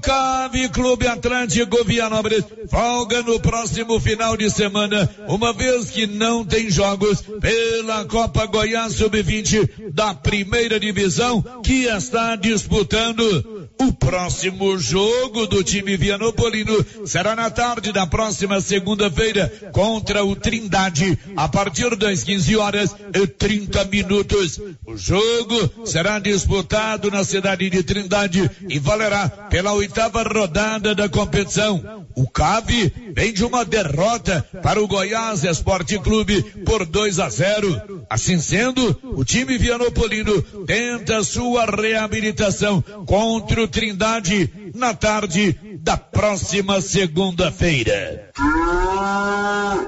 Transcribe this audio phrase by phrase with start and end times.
[0.00, 6.70] Cave Clube Atlântico Vianópolis folga no próximo final de semana, uma vez que não tem
[6.70, 15.62] jogos pela Copa Goiás Sub-20 da primeira divisão, que está disputando o próximo jogo do
[15.62, 22.56] time Vianopolino será na tarde da próxima segunda-feira contra o Trindade, a partir das 15
[22.56, 24.60] horas e 30 minutos.
[24.86, 32.06] O jogo será disputado na cidade de Trindade e valerá pela oitava rodada da competição.
[32.16, 38.06] O CAV vem de uma derrota para o Goiás Esporte Clube por 2 a 0.
[38.08, 46.80] Assim sendo, o time Vianopolino tenta sua reabilitação contra o Trindade na tarde da próxima
[46.80, 48.30] segunda-feira.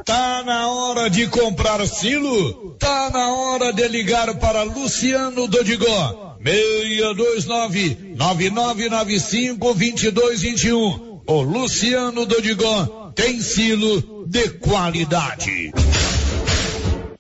[0.05, 2.77] Tá na hora de comprar silo?
[2.79, 6.26] Tá na hora de ligar para Luciano Dodigó.
[6.47, 11.21] 629 9995 2221.
[11.27, 15.73] O Luciano Dodigó tem silo de qualidade.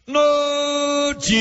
[0.06, 1.34] Notícia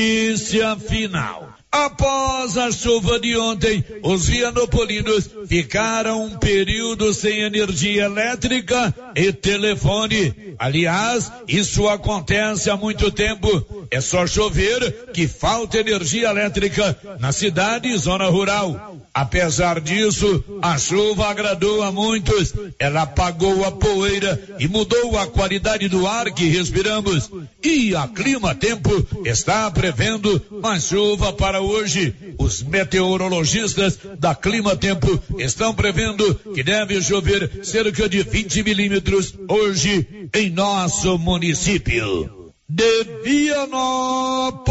[0.76, 1.45] final.
[1.84, 10.56] Após a chuva de ontem, os vianopolinos ficaram um período sem energia elétrica e telefone.
[10.58, 13.86] Aliás, isso acontece há muito tempo.
[13.90, 18.96] É só chover que falta energia elétrica na cidade e zona rural.
[19.12, 22.52] Apesar disso, a chuva agradou a muitos.
[22.78, 27.30] Ela apagou a poeira e mudou a qualidade do ar que respiramos.
[27.62, 28.90] E a Clima Tempo
[29.24, 32.14] está prevendo mais chuva para hoje.
[32.38, 40.28] Os meteorologistas da Clima Tempo estão prevendo que deve chover cerca de 20 milímetros hoje
[40.34, 42.52] em nosso município.
[42.68, 44.66] De Vianópolis,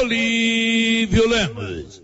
[0.00, 2.03] Olívio Lemos.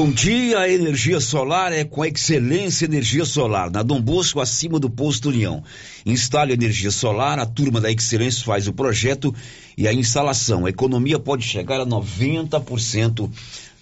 [0.00, 4.88] Bom dia, a energia solar é com excelência energia solar, na Dom Bosco, acima do
[4.88, 5.60] posto União.
[6.06, 9.34] Instale energia solar, a turma da Excelência faz o projeto
[9.76, 10.66] e a instalação.
[10.66, 13.28] A economia pode chegar a 90%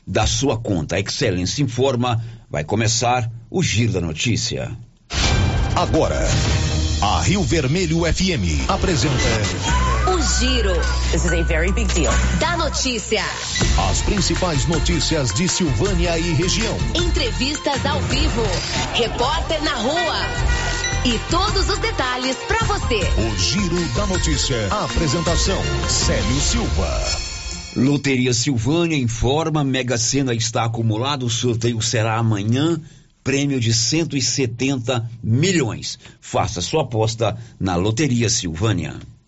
[0.06, 0.96] da sua conta.
[0.96, 4.74] A Excelência informa, vai começar o Giro da Notícia.
[5.74, 6.18] Agora,
[7.02, 9.85] a Rio Vermelho FM apresenta
[10.26, 10.74] Giro.
[11.12, 12.12] This is a very big deal.
[12.40, 13.22] Da notícia.
[13.88, 16.76] As principais notícias de Silvânia e região.
[16.96, 18.42] Entrevistas ao vivo.
[18.94, 20.16] Repórter na rua.
[21.04, 22.98] E todos os detalhes para você.
[23.18, 24.66] O Giro da Notícia.
[24.72, 27.00] A apresentação: Célio Silva.
[27.76, 31.24] Loteria Silvânia informa: Mega Sena está acumulado.
[31.24, 32.80] O sorteio será amanhã.
[33.22, 35.98] Prêmio de 170 milhões.
[36.20, 38.98] Faça sua aposta na Loteria Silvânia.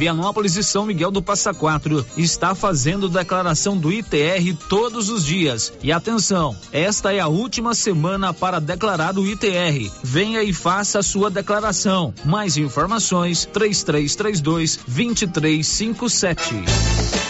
[0.00, 5.74] Vianópolis e São Miguel do Passa Quatro está fazendo declaração do ITR todos os dias.
[5.82, 9.90] E atenção, esta é a última semana para declarar o ITR.
[10.02, 12.14] Venha e faça a sua declaração.
[12.24, 17.29] Mais informações: 3332 2357.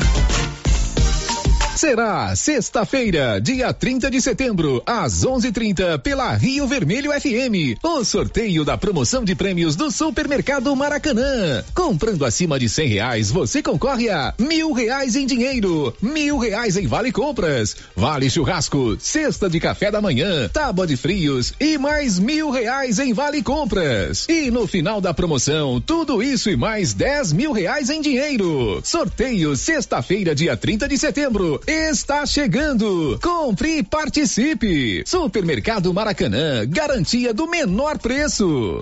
[1.81, 8.77] Será sexta-feira, dia 30 de setembro, às 11:30 pela Rio Vermelho FM, o sorteio da
[8.77, 11.63] promoção de prêmios do Supermercado Maracanã.
[11.73, 16.85] Comprando acima de cem reais, você concorre a mil reais em dinheiro, mil reais em
[16.85, 22.51] vale compras, vale churrasco, cesta de café da manhã, tábua de frios e mais mil
[22.51, 24.27] reais em vale compras.
[24.29, 28.79] E no final da promoção, tudo isso e mais dez mil reais em dinheiro.
[28.83, 33.17] Sorteio sexta-feira, dia 30 de setembro está chegando.
[33.21, 35.03] Compre e participe.
[35.05, 38.81] Supermercado Maracanã, garantia do menor preço.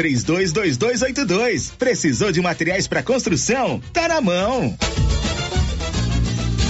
[0.01, 1.73] três 322282.
[1.77, 3.79] Precisou de materiais para construção?
[3.93, 4.75] Tá na mão.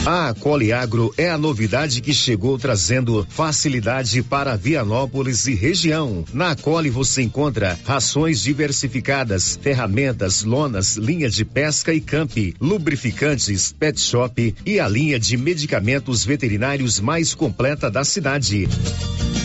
[0.05, 6.25] A Coliagro é a novidade que chegou trazendo facilidade para Vianópolis e região.
[6.33, 14.01] Na Coli você encontra rações diversificadas, ferramentas, lonas, linha de pesca e camp, lubrificantes, pet
[14.01, 18.67] shop e a linha de medicamentos veterinários mais completa da cidade.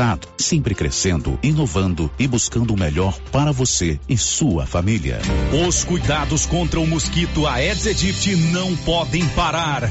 [0.00, 5.20] resultado, sempre crescendo, inovando e buscando o melhor para você e sua família.
[5.66, 9.90] Os cuidados contra o mosquito Aedes aegypti não podem parar.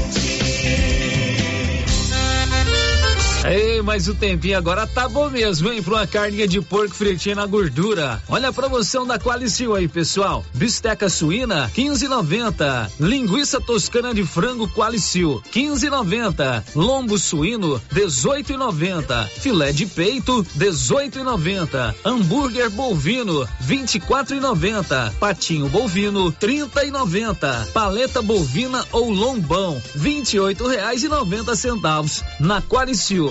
[3.43, 5.81] Ei, mas o tempinho agora tá bom mesmo, hein?
[5.81, 8.21] Pra uma carninha de porco fritinha na gordura.
[8.29, 10.45] Olha a promoção da Qualicil aí, pessoal.
[10.53, 12.91] Bisteca suína, 15,90.
[12.99, 16.63] Linguiça toscana de frango Qualicil, 15,90.
[16.75, 19.27] Lombo suíno, 18,90.
[19.29, 21.95] Filé de peito, 18,90.
[22.05, 25.13] Hambúrguer bovino, 24,90.
[25.19, 27.71] Patinho bovino, 30,90.
[27.71, 32.23] Paleta bovina ou lombão, 28 reais e 90 centavos.
[32.39, 33.30] Na Qualicil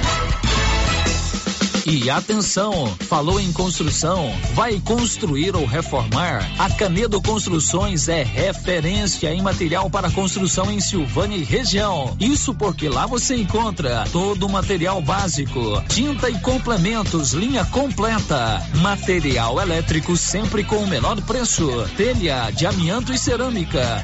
[1.85, 6.47] E atenção, falou em construção, vai construir ou reformar?
[6.59, 12.15] A Canedo Construções é referência em material para construção em Silvânia e região.
[12.19, 19.59] Isso porque lá você encontra todo o material básico, tinta e complementos, linha completa, material
[19.59, 24.03] elétrico sempre com o menor preço, telha de amianto e cerâmica.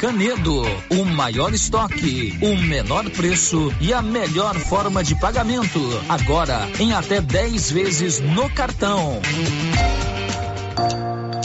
[0.00, 5.80] Canedo, o maior estoque, o menor preço e a melhor forma de pagamento.
[6.08, 9.20] Agora em até 10 vezes no cartão.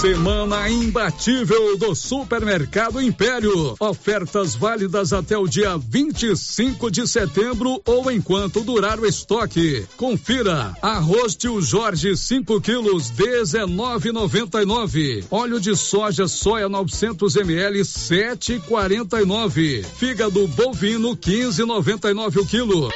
[0.00, 3.74] Semana imbatível do Supermercado Império.
[3.80, 9.86] Ofertas válidas até o dia 25 de setembro ou enquanto durar o estoque.
[9.96, 15.24] Confira: arroz tio Jorge 5 quilos 19,99.
[15.30, 19.82] Óleo de soja soia 900 ml 7,49.
[19.82, 22.90] Fígado bovino 15,99 o quilo.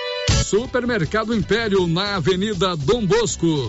[0.44, 3.68] Supermercado Império na Avenida Dom Bosco.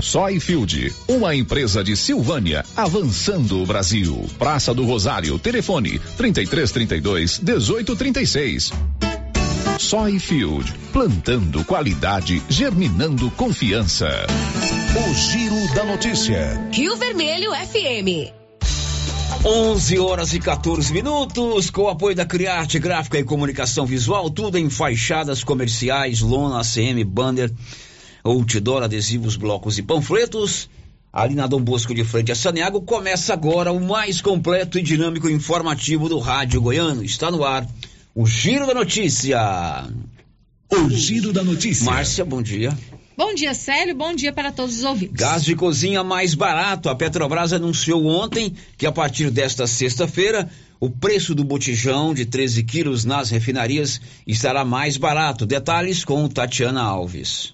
[0.00, 4.28] Soyfield, uma empresa de Silvânia, avançando o Brasil.
[4.38, 8.72] Praça do Rosário, telefone 3332 1836.
[9.78, 14.08] Soyfield, plantando qualidade, germinando confiança.
[14.94, 16.68] O Giro da Notícia.
[16.72, 18.30] Rio Vermelho FM.
[19.42, 24.58] 11 horas e 14 minutos, com o apoio da Criarte Gráfica e Comunicação Visual, tudo
[24.58, 27.50] em fachadas comerciais, lona, ACM, banner,
[28.24, 30.68] outdoor, adesivos, blocos e panfletos.
[31.12, 35.28] Ali na Dom Bosco de frente a Saneago, começa agora o mais completo e dinâmico
[35.28, 37.02] informativo do rádio goiano.
[37.02, 37.66] Está no ar
[38.14, 39.88] o Giro da Notícia.
[40.70, 41.84] O Giro da Notícia.
[41.84, 42.76] Márcia, bom dia.
[43.16, 43.94] Bom dia, Célio.
[43.94, 45.16] Bom dia para todos os ouvintes.
[45.16, 46.88] Gás de cozinha mais barato.
[46.88, 50.48] A Petrobras anunciou ontem que a partir desta sexta-feira
[50.78, 55.44] o preço do botijão de 13 quilos nas refinarias estará mais barato.
[55.44, 57.52] Detalhes com Tatiana Alves.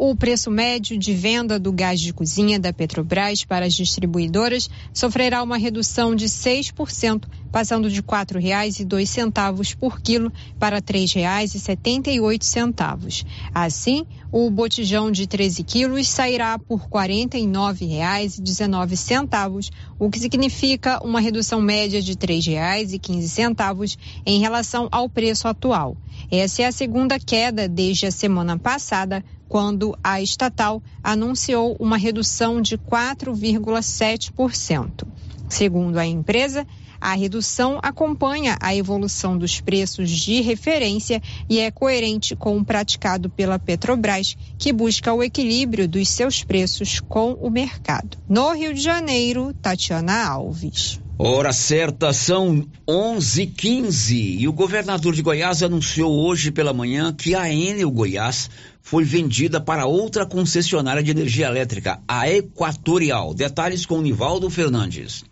[0.00, 5.42] O preço médio de venda do gás de cozinha da Petrobras para as distribuidoras sofrerá
[5.42, 13.26] uma redução de 6%, passando de R$ 4,02 por quilo para R$ 3,78.
[13.52, 21.60] Assim, o botijão de 13 quilos sairá por R$ 49,19, o que significa uma redução
[21.60, 25.96] média de R$ 3,15 em relação ao preço atual.
[26.30, 32.60] Essa é a segunda queda desde a semana passada, quando a estatal anunciou uma redução
[32.60, 35.06] de 4,7%.
[35.48, 36.66] Segundo a empresa,
[37.00, 43.30] a redução acompanha a evolução dos preços de referência e é coerente com o praticado
[43.30, 48.18] pela Petrobras, que busca o equilíbrio dos seus preços com o mercado.
[48.28, 51.00] No Rio de Janeiro, Tatiana Alves.
[51.20, 57.52] Hora certa são 11:15 e o governador de Goiás anunciou hoje pela manhã que a
[57.52, 58.48] Enel Goiás
[58.88, 63.34] foi vendida para outra concessionária de energia elétrica, a Equatorial.
[63.34, 65.26] Detalhes com Nivaldo Fernandes.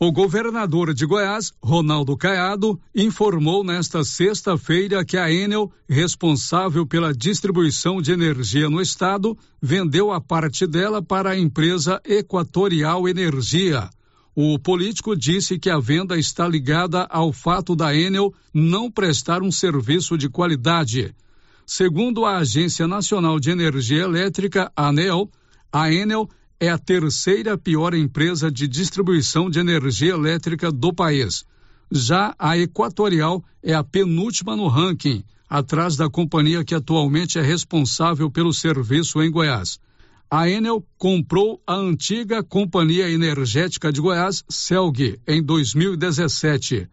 [0.00, 8.00] O governador de Goiás, Ronaldo Caiado, informou nesta sexta-feira que a Enel, responsável pela distribuição
[8.00, 13.90] de energia no estado, vendeu a parte dela para a empresa Equatorial Energia.
[14.34, 19.52] O político disse que a venda está ligada ao fato da Enel não prestar um
[19.52, 21.14] serviço de qualidade.
[21.66, 25.30] Segundo a Agência Nacional de Energia Elétrica, ANEL,
[25.72, 26.30] a Enel
[26.60, 31.44] é a terceira pior empresa de distribuição de energia elétrica do país.
[31.90, 38.30] Já a Equatorial é a penúltima no ranking, atrás da companhia que atualmente é responsável
[38.30, 39.78] pelo serviço em Goiás
[40.30, 46.88] a Enel comprou a antiga Companhia Energética de Goiás, CELG, em 2017.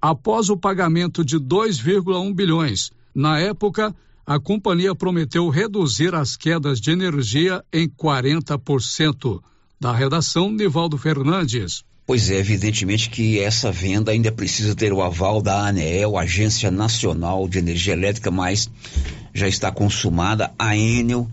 [0.00, 3.94] Após o pagamento de 2,1 bilhões, na época,
[4.28, 9.40] a companhia prometeu reduzir as quedas de energia em 40%.
[9.80, 11.82] Da redação, Nivaldo Fernandes.
[12.06, 17.48] Pois é, evidentemente que essa venda ainda precisa ter o aval da ANEEL, Agência Nacional
[17.48, 18.70] de Energia Elétrica, mas
[19.32, 20.52] já está consumada.
[20.58, 21.26] A Enel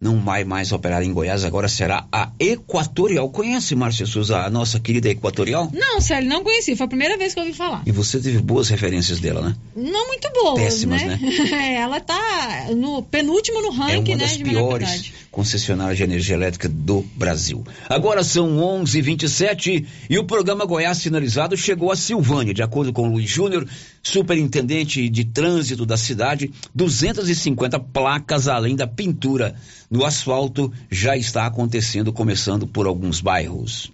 [0.00, 3.28] não vai mais operar em Goiás, agora será a Equatorial.
[3.28, 5.70] Conhece, Márcia Souza, a nossa querida Equatorial?
[5.74, 6.74] Não, Célio, não conheci.
[6.74, 7.82] Foi a primeira vez que eu ouvi falar.
[7.84, 9.56] E você teve boas referências dela, né?
[9.76, 11.18] Não muito boas, Péssimas, né?
[11.20, 11.74] né?
[11.76, 14.24] Ela tá no penúltimo no ranking, é uma né?
[14.24, 17.64] das de piores concessionárias de energia elétrica do Brasil.
[17.88, 23.30] Agora são 11:27 e o programa Goiás Sinalizado chegou a Silvânia, de acordo com Luiz
[23.30, 23.66] Júnior,
[24.02, 29.54] superintendente de trânsito da cidade, 250 placas além da pintura
[29.88, 33.92] no asfalto já está acontecendo, começando por alguns bairros.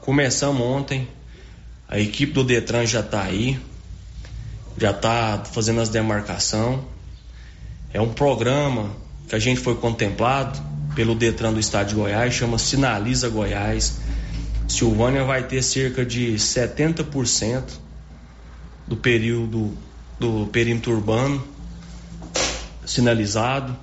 [0.00, 1.06] Começamos ontem,
[1.88, 3.58] a equipe do Detran já está aí,
[4.76, 6.84] já está fazendo as demarcação.
[7.92, 8.90] É um programa
[9.28, 10.58] que a gente foi contemplado
[10.94, 13.98] pelo Detran do Estado de Goiás, chama Sinaliza Goiás.
[14.66, 17.62] Silvânia vai ter cerca de 70%
[18.86, 19.76] do período
[20.18, 21.42] do perímetro urbano
[22.84, 23.76] sinalizado.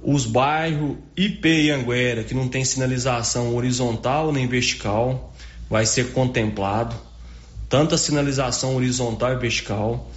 [0.00, 5.34] Os bairros IP e Anguera, que não tem sinalização horizontal nem vertical,
[5.68, 6.94] vai ser contemplado.
[7.68, 10.10] Tanto a sinalização horizontal e vertical.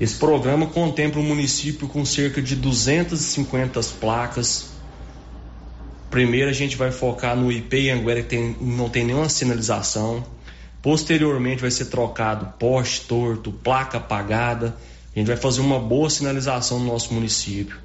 [0.00, 4.70] Esse programa contempla o município com cerca de 250 placas.
[6.10, 10.24] Primeiro a gente vai focar no IP e Anguera, que tem, não tem nenhuma sinalização.
[10.82, 14.76] Posteriormente vai ser trocado poste torto, placa apagada.
[15.14, 17.76] A gente vai fazer uma boa sinalização no nosso município.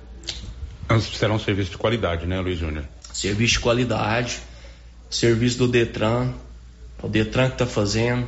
[1.16, 2.86] Será um serviço de qualidade, né, Luiz Júnior?
[3.14, 4.40] Serviço de qualidade,
[5.10, 6.34] serviço do Detran,
[7.02, 8.28] o Detran que está fazendo,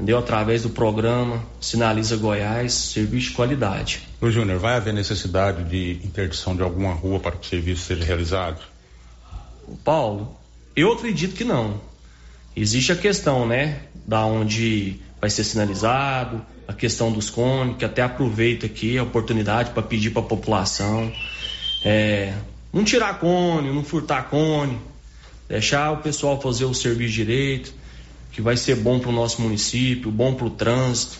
[0.00, 0.18] entendeu?
[0.18, 4.08] Através do programa Sinaliza Goiás, serviço de qualidade.
[4.20, 8.02] Luiz Júnior, vai haver necessidade de interdição de alguma rua para que o serviço seja
[8.02, 8.60] realizado?
[9.84, 10.34] Paulo,
[10.74, 11.80] eu acredito que não.
[12.56, 18.00] Existe a questão, né, da onde vai ser sinalizado, a questão dos cones, que até
[18.00, 21.12] aproveito aqui a oportunidade para pedir para a população
[21.84, 22.32] é,
[22.72, 24.78] não tirar cone, não furtar cone,
[25.48, 27.74] deixar o pessoal fazer o serviço direito,
[28.32, 31.18] que vai ser bom para o nosso município, bom para o trânsito.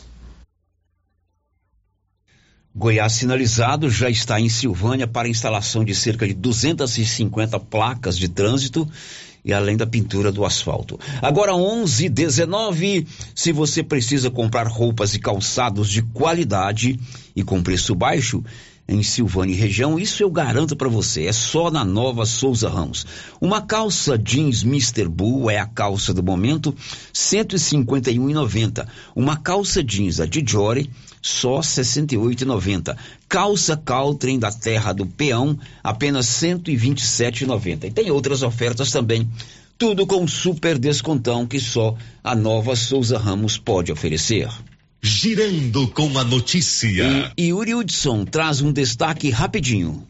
[2.74, 8.88] Goiás sinalizado já está em Silvânia para instalação de cerca de 250 placas de trânsito
[9.44, 10.98] e além da pintura do asfalto.
[11.20, 16.98] Agora 11:19, se você precisa comprar roupas e calçados de qualidade
[17.34, 18.44] e com preço baixo,
[18.90, 23.06] em Silvânia e região, isso eu garanto para você, é só na Nova Souza Ramos.
[23.40, 25.06] Uma calça jeans Mr.
[25.06, 26.74] Bull é a calça do momento,
[27.14, 28.86] 151,90.
[29.14, 30.90] Uma calça jeans a Dijori,
[31.22, 32.96] só 68,90.
[33.28, 37.84] Calça Caltrim da Terra do Peão, apenas 127,90.
[37.84, 39.28] E tem outras ofertas também.
[39.78, 44.48] Tudo com super descontão que só a Nova Souza Ramos pode oferecer.
[45.02, 47.32] Girando com a notícia.
[47.34, 50.06] E Yuri Hudson traz um destaque rapidinho.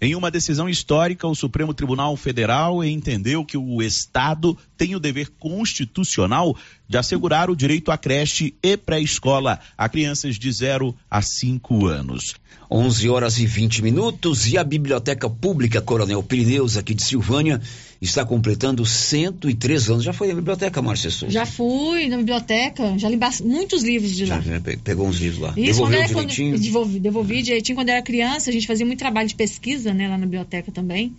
[0.00, 5.30] Em uma decisão histórica, o Supremo Tribunal Federal entendeu que o Estado tem o dever
[5.38, 6.56] constitucional
[6.88, 12.34] de assegurar o direito à creche e pré-escola a crianças de 0 a 5 anos.
[12.68, 17.60] 11 horas e 20 minutos e a Biblioteca Pública Coronel Pirineus, aqui de Silvânia,
[18.04, 20.04] está completando 103 anos.
[20.04, 21.32] Já foi na biblioteca, Márcia Souza?
[21.32, 24.40] Já fui na biblioteca, já li muitos livros de lá.
[24.40, 25.54] Já pegou uns livros lá.
[25.56, 26.54] Isso, Devolveu quando direitinho?
[26.54, 27.76] Quando, devolvi, devolvi direitinho.
[27.76, 31.14] Quando era criança, a gente fazia muito trabalho de pesquisa, né, lá na biblioteca também.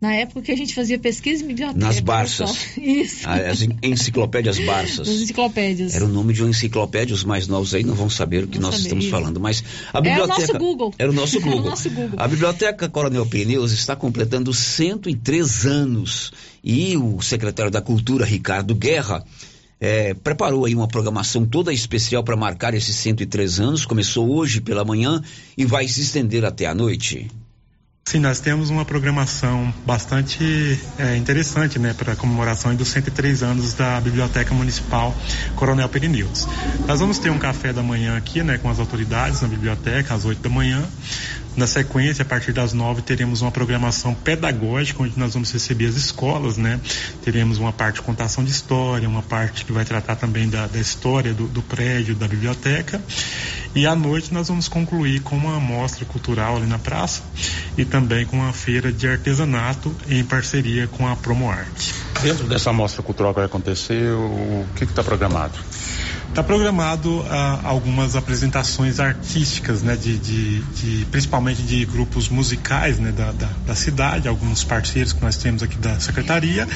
[0.00, 1.78] Na época que a gente fazia pesquisa em biblioteca.
[1.78, 2.76] Nas Barças.
[2.78, 3.28] Isso.
[3.28, 5.06] As enciclopédias Barças.
[5.06, 5.94] As enciclopédias.
[5.94, 8.58] Era o nome de uma enciclopédia, os mais novos aí não vão saber o que
[8.58, 9.10] Não nós saber, estamos isso.
[9.10, 10.40] falando, mas a biblioteca...
[10.42, 10.94] Era o nosso Google.
[10.98, 11.70] Era o nosso Era o Google.
[11.70, 12.14] nosso Google.
[12.18, 16.32] A Biblioteca Coronel Pirineus está completando 103 anos
[16.64, 19.22] e o secretário da Cultura, Ricardo Guerra,
[19.78, 23.84] eh, preparou aí uma programação toda especial para marcar esses 103 anos.
[23.84, 25.22] Começou hoje pela manhã
[25.58, 27.30] e vai se estender até a noite.
[28.04, 33.74] Sim, nós temos uma programação bastante é, interessante né, para a comemoração dos 103 anos
[33.74, 35.14] da Biblioteca Municipal
[35.54, 36.48] Coronel Pirineus.
[36.88, 40.24] Nós vamos ter um café da manhã aqui né, com as autoridades na biblioteca às
[40.24, 40.82] 8 da manhã.
[41.56, 45.96] Na sequência, a partir das nove, teremos uma programação pedagógica, onde nós vamos receber as
[45.96, 46.80] escolas, né?
[47.22, 50.78] Teremos uma parte de contação de história, uma parte que vai tratar também da, da
[50.78, 53.02] história do, do prédio, da biblioteca.
[53.74, 57.22] E à noite nós vamos concluir com uma mostra cultural ali na praça
[57.76, 61.94] e também com uma feira de artesanato em parceria com a Promoarte.
[62.22, 65.54] Dentro dessa mostra cultural que vai acontecer, o que está programado?
[66.30, 73.10] Está programado ah, algumas apresentações artísticas, né, de, de- de- principalmente de grupos musicais né,
[73.10, 76.68] da, da, da cidade, alguns parceiros que nós temos aqui da secretaria,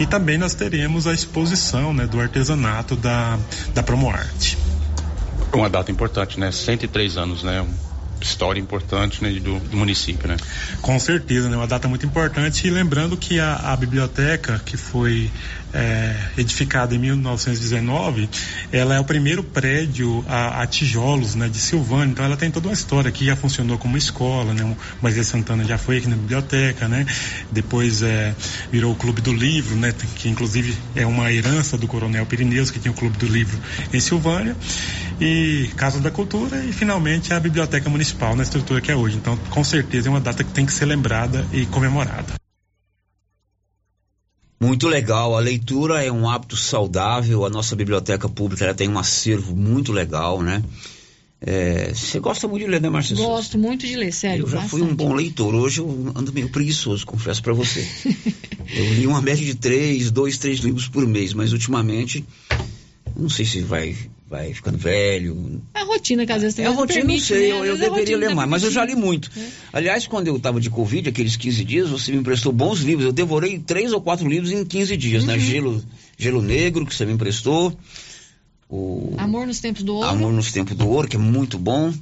[0.00, 3.38] e também nós teremos a exposição né, do artesanato da,
[3.74, 4.56] da Promoarte.
[5.52, 6.50] Uma data importante, né?
[6.50, 7.64] 103 anos, né?
[8.18, 10.36] História importante né, do, do município, né?
[10.80, 11.56] Com certeza, né?
[11.56, 12.66] Uma data muito importante.
[12.66, 15.30] E lembrando que a, a biblioteca, que foi
[15.74, 18.28] é, edificada em 1919,
[18.70, 22.12] ela é o primeiro prédio a, a tijolos né, de Silvânia.
[22.12, 23.08] Então ela tem toda uma história.
[23.08, 24.62] Aqui já funcionou como escola, né?
[24.64, 27.06] O Moisés Santana já foi aqui na biblioteca, né?
[27.50, 28.34] Depois é,
[28.70, 29.94] virou o Clube do Livro, né?
[30.16, 33.58] Que inclusive é uma herança do Coronel Pirineus, que tinha o Clube do Livro
[33.92, 34.56] em Silvânia.
[35.20, 39.16] E Casa da Cultura e finalmente a Biblioteca Municipal na estrutura que é hoje.
[39.16, 42.41] Então, com certeza é uma data que tem que ser lembrada e comemorada.
[44.62, 49.56] Muito legal, a leitura é um hábito saudável, a nossa biblioteca pública tem um acervo
[49.56, 50.62] muito legal, né?
[51.40, 53.16] É, Você gosta muito de ler, né, Marcia?
[53.16, 53.28] Souza?
[53.28, 54.44] Gosto muito de ler, sério.
[54.44, 57.84] Eu já fui um bom leitor, hoje eu ando meio preguiçoso, confesso pra você.
[58.72, 62.24] eu li uma média de três, dois, três livros por mês, mas ultimamente,
[63.16, 63.96] não sei se vai,
[64.32, 67.26] vai ficando velho, É a rotina que às vezes é a não rotina, não permite,
[67.26, 67.58] sei, né?
[67.58, 69.30] eu, eu a deveria ler mais, mas eu já li muito.
[69.70, 73.04] Aliás, quando eu estava de Covid, aqueles 15 dias, você me emprestou bons livros.
[73.04, 75.34] Eu devorei três ou quatro livros em 15 dias, né?
[75.34, 75.40] Uhum.
[75.40, 75.84] Gelo,
[76.16, 77.76] Gelo Negro, que você me emprestou.
[78.70, 80.08] O Amor nos tempos do ouro.
[80.08, 81.92] Amor nos Tempos do Ouro, que é muito bom.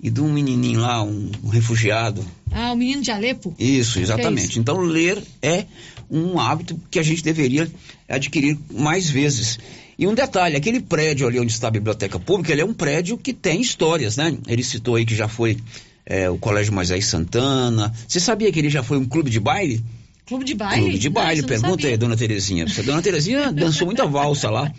[0.00, 2.24] E de um menininho lá, um, um refugiado.
[2.50, 3.54] Ah, o menino de Alepo.
[3.58, 4.48] Isso, é exatamente.
[4.48, 4.58] isso?
[4.58, 5.66] então, ler é
[6.10, 7.70] um hábito que a gente deveria
[8.08, 9.58] adquirir mais vezes.
[9.98, 13.16] E um detalhe, aquele prédio ali onde está a biblioteca pública, ele é um prédio
[13.16, 14.36] que tem histórias, né?
[14.46, 15.56] Ele citou aí que já foi
[16.04, 17.92] é, o Colégio Moisés Santana.
[18.06, 19.84] Você sabia que ele já foi um clube de baile?
[20.26, 20.82] Clube de baile?
[20.84, 22.64] Clube de baile, Nossa, pergunta aí, dona Terezinha.
[22.64, 24.72] A dona Terezinha dançou muita valsa lá.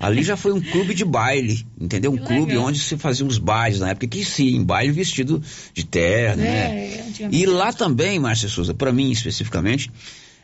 [0.00, 2.10] Ali já foi um clube de baile, entendeu?
[2.10, 2.64] Um clube legal.
[2.64, 5.40] onde se fazia uns bailes na época que sim, em baile vestido
[5.72, 6.96] de terno, né?
[6.96, 7.40] É, antigamente.
[7.40, 9.92] E lá também, Márcia Souza, para mim especificamente,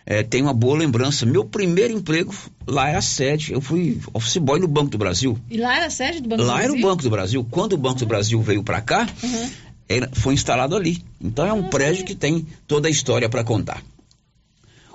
[0.06, 1.26] eh, tem uma boa lembrança.
[1.26, 2.32] Meu primeiro emprego
[2.66, 3.52] lá era a sede.
[3.52, 5.38] Eu fui office boy no Banco do Brasil.
[5.50, 6.88] E lá era a sede do Banco do lá era o Brasil?
[6.88, 7.46] Banco do Brasil.
[7.50, 9.50] Quando o Banco do Brasil veio para cá, Uhum.
[9.88, 11.02] era- foi instalado ali.
[11.20, 13.82] Então é um prédio que tem toda a história para contar.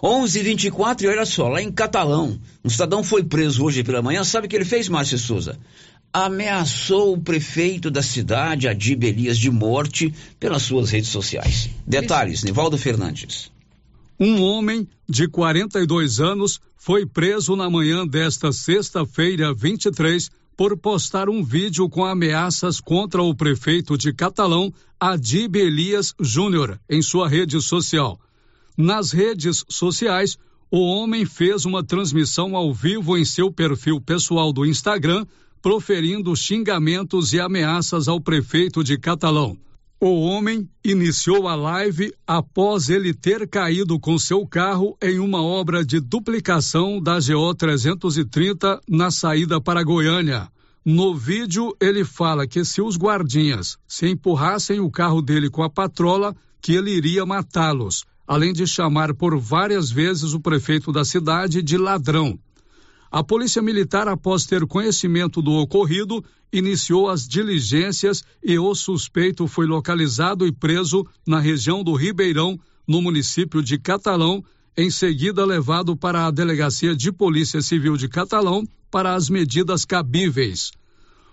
[0.03, 4.23] 11:24 e olha só, lá em Catalão, um cidadão foi preso hoje pela manhã.
[4.23, 5.59] Sabe o que ele fez, Márcia Souza?
[6.13, 11.69] Ameaçou o prefeito da cidade, Adib Elias, de morte pelas suas redes sociais.
[11.87, 13.51] Detalhes, Nivaldo Fernandes.
[14.23, 21.43] Um homem de 42 anos foi preso na manhã desta sexta-feira, 23, por postar um
[21.43, 28.19] vídeo com ameaças contra o prefeito de Catalão, Adib Elias Júnior, em sua rede social.
[28.77, 30.37] Nas redes sociais,
[30.69, 35.25] o homem fez uma transmissão ao vivo em seu perfil pessoal do Instagram,
[35.63, 39.57] proferindo xingamentos e ameaças ao prefeito de Catalão.
[40.03, 45.85] O homem iniciou a live após ele ter caído com seu carro em uma obra
[45.85, 50.49] de duplicação da GO 330 na saída para Goiânia.
[50.83, 55.69] No vídeo, ele fala que se os guardinhas se empurrassem o carro dele com a
[55.69, 61.61] patrola, que ele iria matá-los, além de chamar por várias vezes o prefeito da cidade
[61.61, 62.39] de ladrão.
[63.11, 69.65] A Polícia Militar, após ter conhecimento do ocorrido, iniciou as diligências e o suspeito foi
[69.65, 74.41] localizado e preso na região do Ribeirão, no município de Catalão,
[74.77, 80.71] em seguida levado para a Delegacia de Polícia Civil de Catalão para as medidas cabíveis.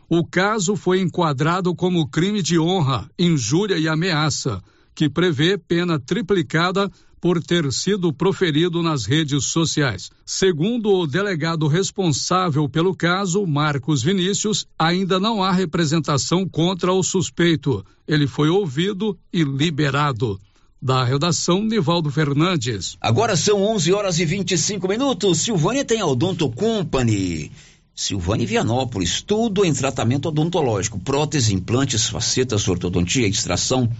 [0.08, 4.60] O caso foi enquadrado como crime de honra, injúria e ameaça,
[4.96, 10.10] que prevê pena triplicada por ter sido proferido nas redes sociais.
[10.24, 17.84] Segundo o delegado responsável pelo caso, Marcos Vinícius, ainda não há representação contra o suspeito.
[18.06, 20.38] Ele foi ouvido e liberado.
[20.80, 22.96] Da redação, Nivaldo Fernandes.
[23.00, 25.38] Agora são 11 horas e 25 minutos.
[25.38, 27.50] Silvânia tem a Odonto Company.
[27.98, 33.90] Silvânia e Vianópolis, tudo em tratamento odontológico, prótese, implantes, facetas, ortodontia, extração,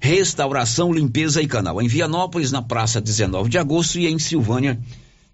[0.00, 1.80] restauração, limpeza e canal.
[1.80, 4.76] Em Vianópolis, na praça 19 de agosto e em Silvânia,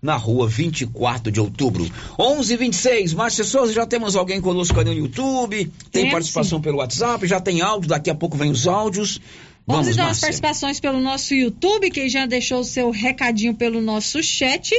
[0.02, 1.90] na rua 24 de outubro.
[2.18, 3.14] 11:26.
[3.14, 7.62] Márcia Souza, já temos alguém conosco aí no YouTube, tem participação pelo WhatsApp, já tem
[7.62, 9.18] áudio, daqui a pouco vem os áudios.
[9.66, 10.20] Vamos, Vamos, às Márcia.
[10.20, 14.74] participações pelo nosso YouTube, quem já deixou o seu recadinho pelo nosso chat.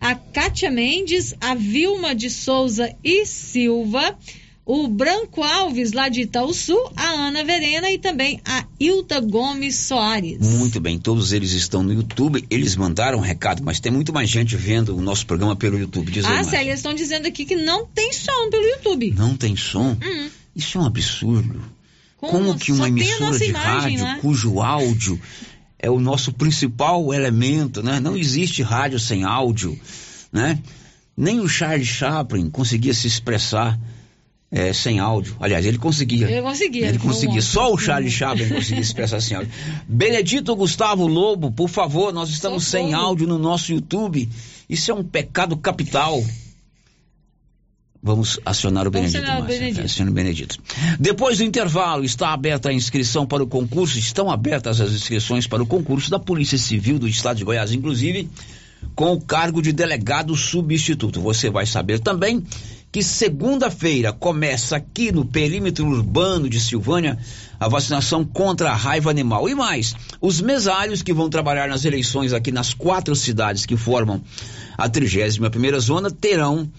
[0.00, 4.16] A Kátia Mendes, a Vilma de Souza e Silva,
[4.64, 10.38] o Branco Alves, lá de Itaúsu, a Ana Verena e também a Ilta Gomes Soares.
[10.40, 14.28] Muito bem, todos eles estão no YouTube, eles mandaram um recado, mas tem muito mais
[14.28, 16.12] gente vendo o nosso programa pelo YouTube.
[16.12, 16.44] Diz Ah.
[16.44, 19.14] Célia, eles estão dizendo aqui que não tem som pelo YouTube.
[19.16, 19.96] Não tem som?
[20.04, 20.28] Hum.
[20.54, 21.60] Isso é um absurdo.
[22.18, 22.32] Como?
[22.32, 24.18] Como, que uma emissora de imagem rádio lá.
[24.18, 25.20] cujo áudio
[25.78, 28.00] é o nosso principal elemento, né?
[28.00, 29.78] Não existe rádio sem áudio,
[30.32, 30.58] né?
[31.16, 33.78] Nem o Charles Chaplin conseguia se expressar
[34.50, 35.36] é, sem áudio.
[35.40, 36.28] Aliás, ele conseguia.
[36.28, 36.88] Ele conseguia.
[36.88, 37.42] Ele conseguia.
[37.42, 39.52] Só o Charles Chaplin conseguia se expressar sem áudio.
[39.86, 44.28] Benedito Gustavo Lobo, por favor, nós estamos sem áudio no nosso YouTube.
[44.68, 46.22] Isso é um pecado capital.
[48.02, 49.30] Vamos acionar o Vamos Benedito.
[49.30, 49.46] acionar o.
[49.46, 49.84] Benedito.
[49.84, 50.58] Acione o Benedito.
[51.00, 53.98] Depois do intervalo, está aberta a inscrição para o concurso.
[53.98, 58.28] Estão abertas as inscrições para o concurso da Polícia Civil do Estado de Goiás, inclusive
[58.94, 61.20] com o cargo de delegado substituto.
[61.20, 62.44] Você vai saber também
[62.90, 67.18] que segunda-feira começa aqui no perímetro urbano de Silvânia
[67.60, 69.48] a vacinação contra a raiva animal.
[69.48, 74.22] E mais, os mesários que vão trabalhar nas eleições aqui nas quatro cidades que formam
[74.76, 76.70] a 31 primeira zona terão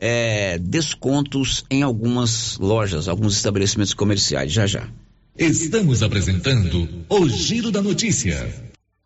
[0.00, 4.52] é, descontos em algumas lojas, alguns estabelecimentos comerciais.
[4.52, 4.88] Já já.
[5.36, 8.52] Estamos apresentando o Giro da Notícia.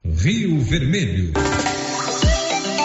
[0.04, 1.32] Rio Vermelho.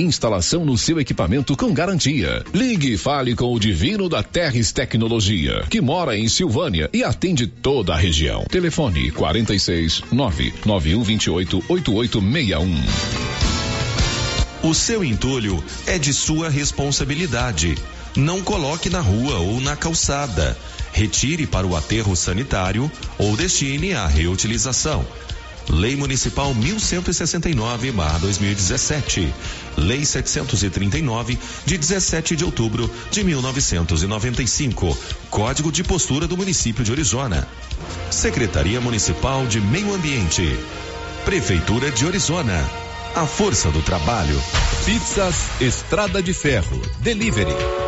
[0.00, 2.44] Instalação no seu equipamento com garantia.
[2.54, 7.46] Ligue e fale com o Divino da Terres Tecnologia, que mora em Silvânia e atende
[7.46, 8.44] toda a região.
[8.48, 13.38] Telefone 46 99128 8861.
[14.62, 17.76] O seu entulho é de sua responsabilidade.
[18.16, 20.56] Não coloque na rua ou na calçada.
[20.92, 25.06] Retire para o aterro sanitário ou destine à reutilização.
[25.70, 29.28] Lei Municipal 1169/2017.
[29.78, 34.98] Lei 739 de 17 de outubro de 1995.
[35.30, 37.46] Código de postura do município de Orizona.
[38.10, 40.58] Secretaria Municipal de Meio Ambiente.
[41.24, 42.68] Prefeitura de Orizona.
[43.14, 44.40] A força do trabalho.
[44.84, 46.80] Pizzas Estrada de Ferro.
[47.00, 47.87] Delivery.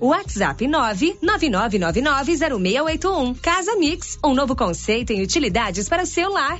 [0.00, 3.36] WhatsApp 999990681.
[3.40, 6.58] Casa Mix, um novo conceito em utilidades para o celular.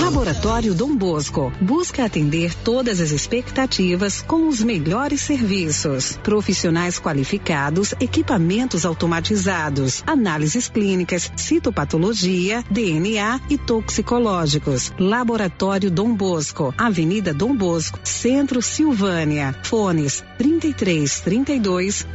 [0.00, 6.18] Laboratório Dom Bosco busca atender todas as expectativas com os melhores serviços.
[6.22, 14.92] Profissionais qualificados, equipamentos automatizados, análises clínicas, citopatologia, DNA e toxicológicos.
[14.98, 19.54] Laboratório Dom Bosco, Avenida Dom Bosco, Centro Silvânia.
[19.62, 21.20] Fones 33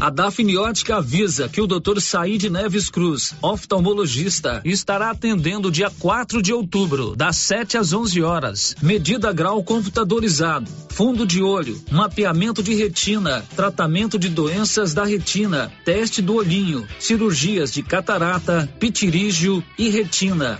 [0.00, 2.00] A Dafniótica avisa que o Dr.
[2.00, 8.74] Said Neves Cruz, oftalmologista, estará atendendo dia 4 de outubro, das 7 às 11 horas.
[8.80, 16.22] Medida grau computadorizado, fundo de olho, mapeamento de retina, tratamento de doenças da retina, teste
[16.22, 20.58] do olhinho, cirurgias de catarata, pitirígio e retina.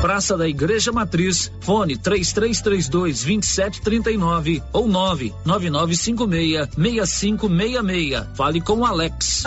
[0.00, 8.36] Praça da Igreja Matriz, fone 3332 2739 ou 99956 6566.
[8.36, 9.44] Fale com Alex.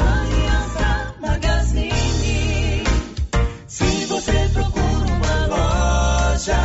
[3.68, 6.58] Se você procura uma loja,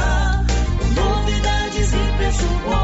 [0.94, 2.83] novidades e preço bom,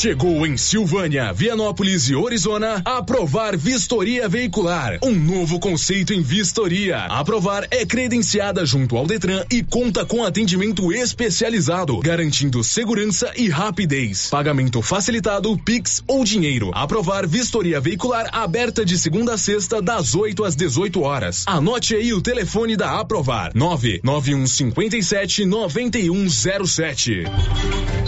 [0.00, 7.00] Chegou em Silvânia, Vianópolis e Orizona a Aprovar Vistoria Veicular, um novo conceito em vistoria.
[7.00, 13.50] A Aprovar é credenciada junto ao Detran e conta com atendimento especializado, garantindo segurança e
[13.50, 14.30] rapidez.
[14.30, 16.70] Pagamento facilitado, Pix ou dinheiro.
[16.72, 21.44] A Aprovar Vistoria Veicular aberta de segunda a sexta das 8 às 18 horas.
[21.46, 27.24] Anote aí o telefone da Aprovar: 99157 9107.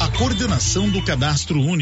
[0.01, 1.82] A coordenação do cadastro único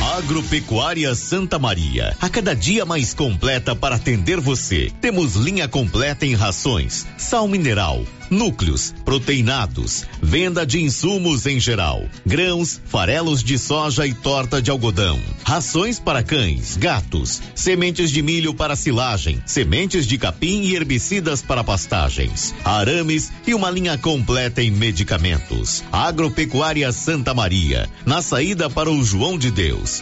[0.21, 4.91] Agropecuária Santa Maria, a cada dia mais completa para atender você.
[5.01, 12.79] Temos linha completa em rações, sal mineral, núcleos, proteinados, venda de insumos em geral, grãos,
[12.85, 18.75] farelos de soja e torta de algodão, rações para cães, gatos, sementes de milho para
[18.75, 25.83] silagem, sementes de capim e herbicidas para pastagens, arames e uma linha completa em medicamentos.
[25.91, 30.01] Agropecuária Santa Maria, na saída para o João de Deus.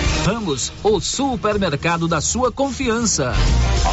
[0.23, 3.33] Ramos, o supermercado da sua confiança.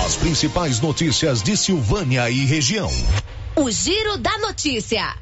[0.04, 2.90] As principais notícias de Silvânia e região.
[3.56, 5.16] O Giro da Notícia.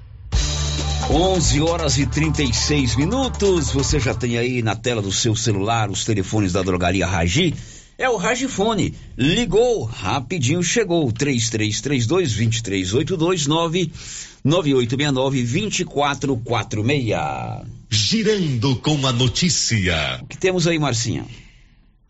[1.08, 3.70] 11 horas e 36 minutos.
[3.70, 7.54] Você já tem aí na tela do seu celular os telefones da drogaria Ragi?
[7.98, 8.92] É o Ragifone.
[9.16, 11.10] Ligou, rapidinho chegou.
[11.10, 17.76] 3332 2382 9869 2446.
[17.88, 20.20] Girando com a notícia.
[20.22, 21.24] O que temos aí, Marcinha?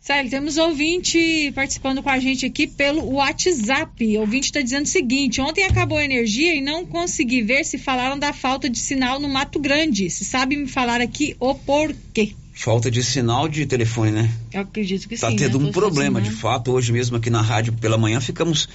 [0.01, 4.16] Sério, temos ouvinte participando com a gente aqui pelo WhatsApp.
[4.16, 7.78] O ouvinte está dizendo o seguinte: ontem acabou a energia e não consegui ver se
[7.78, 10.11] falaram da falta de sinal no Mato Grande.
[10.11, 12.34] Se sabe me falar aqui o porquê.
[12.57, 14.31] Falta de sinal de telefone, né?
[14.53, 15.37] Eu acredito que Tá sim.
[15.37, 15.67] tendo né?
[15.67, 16.73] um Tô problema, de fato.
[16.73, 18.67] Hoje mesmo aqui na rádio pela manhã ficamos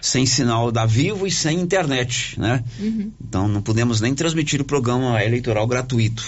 [0.00, 2.64] sem sinal da Vivo e sem internet, né?
[2.80, 3.12] Uhum.
[3.20, 6.24] Então não podemos nem transmitir o programa eleitoral gratuito.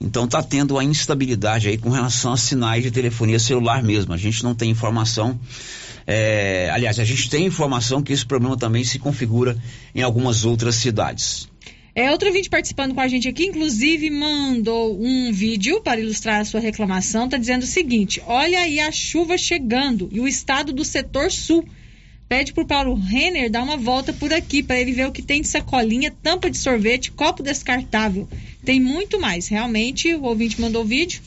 [0.00, 4.12] Então tá tendo a instabilidade aí com relação a sinais de telefonia celular mesmo.
[4.12, 5.38] A gente não tem informação.
[6.06, 9.58] é, aliás, a gente tem informação que esse problema também se configura
[9.92, 11.48] em algumas outras cidades.
[11.98, 16.44] É, outro ouvinte participando com a gente aqui, inclusive mandou um vídeo para ilustrar a
[16.44, 17.24] sua reclamação.
[17.24, 21.68] Está dizendo o seguinte: olha aí a chuva chegando e o estado do setor sul.
[22.28, 25.42] Pede pro Paulo Renner dar uma volta por aqui para ele ver o que tem
[25.42, 28.28] de sacolinha, tampa de sorvete, copo descartável.
[28.64, 29.48] Tem muito mais.
[29.48, 31.20] Realmente, o ouvinte mandou o vídeo.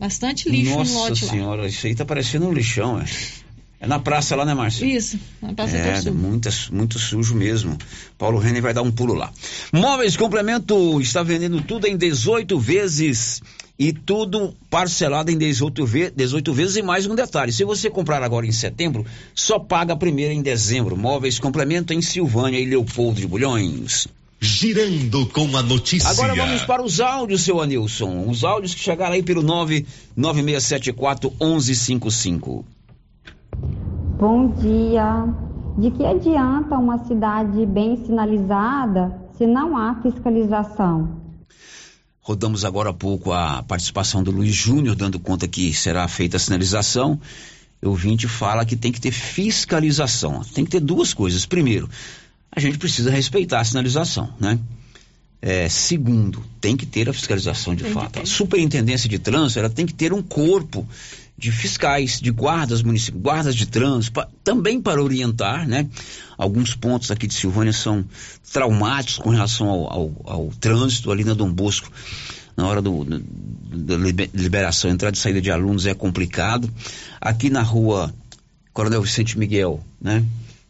[0.00, 1.30] Bastante lixo Nossa no lote lá.
[1.30, 3.04] senhora, isso aí tá parecendo um lixão, é.
[3.80, 4.84] É na praça lá, né, Márcio?
[4.84, 6.14] Isso, na Praça É, do Sul.
[6.14, 7.78] muita, muito sujo mesmo.
[8.18, 9.30] Paulo Renner vai dar um pulo lá.
[9.72, 13.40] Móveis Complemento está vendendo tudo em 18 vezes
[13.78, 17.52] e tudo parcelado em 18, ve 18 vezes e mais um detalhe.
[17.52, 20.96] Se você comprar agora em setembro, só paga a primeira em dezembro.
[20.96, 24.08] Móveis Complemento em Silvânia e Leopoldo de Bulhões.
[24.40, 26.08] Girando com a notícia.
[26.10, 28.24] Agora vamos para os áudios, seu Anilson.
[28.28, 32.64] Os áudios que chegaram aí pelo 99674 1155.
[34.18, 35.26] Bom dia.
[35.78, 41.22] De que adianta uma cidade bem sinalizada se não há fiscalização?
[42.20, 46.40] Rodamos agora há pouco a participação do Luiz Júnior, dando conta que será feita a
[46.40, 47.18] sinalização.
[47.80, 50.42] O ouvinte fala que tem que ter fiscalização.
[50.52, 51.46] Tem que ter duas coisas.
[51.46, 51.88] Primeiro,
[52.50, 54.58] a gente precisa respeitar a sinalização, né?
[55.40, 58.20] É, segundo, tem que ter a fiscalização de Tem fato.
[58.20, 60.84] A superintendência de trânsito, ela tem que ter um corpo
[61.38, 65.88] de fiscais, de guardas municipais, guardas de trânsito, também para orientar, né?
[66.36, 68.04] Alguns pontos aqui de Silvânia são
[68.52, 71.90] traumáticos com relação ao, ao- ao trânsito ali na Dom Bosco.
[72.56, 73.20] na hora do, do-
[73.84, 76.68] da libe- liberação, entrada e saída de alunos é complicado.
[77.20, 78.12] Aqui na rua
[78.72, 80.24] Coronel Vicente Miguel, né?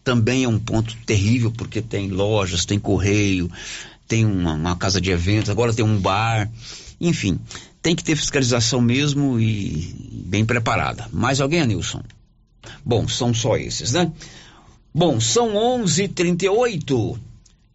[0.05, 3.51] Também é um ponto terrível, porque tem lojas, tem correio,
[4.09, 6.51] tem uma, uma casa de eventos, agora tem um bar,
[7.01, 7.39] enfim,
[7.83, 9.95] tem que ter fiscalização mesmo e
[10.27, 11.07] bem preparada.
[11.13, 12.03] Mais alguém, Nilson?
[12.85, 14.11] Bom, são só esses, né?
[14.93, 17.19] Bom, são 11:38.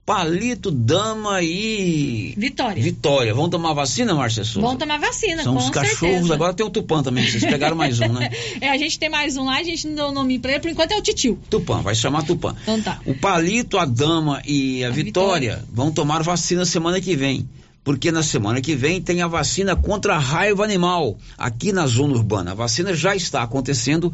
[0.06, 2.84] Palito, Dama e Vitória.
[2.84, 3.34] Vitória.
[3.34, 4.68] Vão tomar vacina, Márcia Souza?
[4.68, 6.34] Vão tomar vacina, São com os cachorros, certeza.
[6.34, 8.30] agora tem o Tupã também, vocês pegaram mais um, né?
[8.60, 10.60] É, a gente tem mais um lá, a gente não deu o nome pra ele,
[10.60, 11.39] por enquanto é o Titio.
[11.49, 12.54] Tupã, vai chamar Tupã.
[12.64, 12.99] Então tá.
[13.06, 15.66] O Palito, a Dama e a, Vitória, Vitória.
[15.72, 17.47] vão tomar vacina semana que vem.
[17.82, 22.14] Porque na semana que vem tem a vacina contra a raiva animal aqui na zona
[22.14, 22.51] urbana.
[22.51, 24.12] A vacina já está acontecendo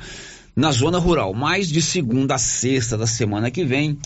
[0.55, 3.97] na zona rural, mas de segunda a sexta da semana que vem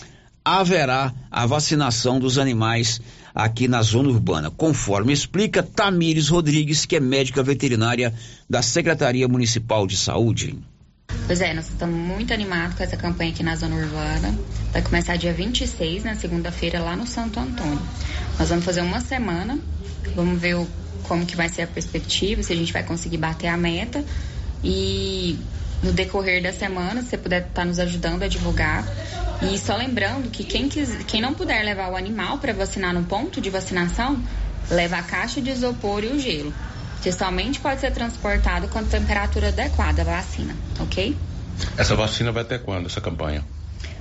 [0.44, 3.00] haverá a vacinação dos animais
[3.34, 8.12] aqui na zona urbana, conforme explica Tamires Rodrigues, que é médica veterinária
[8.48, 10.58] da Secretaria Municipal de Saúde.
[11.26, 14.38] Pois é, nós estamos muito animados com essa campanha aqui na Zona Urbana.
[14.72, 17.80] Vai começar dia 26, na segunda-feira, lá no Santo Antônio.
[18.38, 19.58] Nós vamos fazer uma semana,
[20.14, 20.68] vamos ver o-
[21.04, 24.04] como que vai ser a perspectiva, se a gente vai conseguir bater a meta.
[24.62, 25.38] E
[25.84, 28.84] no decorrer da semana, se você puder estar nos ajudando a divulgar.
[29.42, 33.04] E só lembrando que quem, quis, quem não puder levar o animal para vacinar no
[33.04, 34.20] ponto de vacinação,
[34.70, 36.52] leva a caixa de isopor e o gelo.
[37.02, 41.14] Que somente pode ser transportado com a temperatura adequada a vacina, ok?
[41.76, 43.44] Essa vacina vai até quando, essa campanha?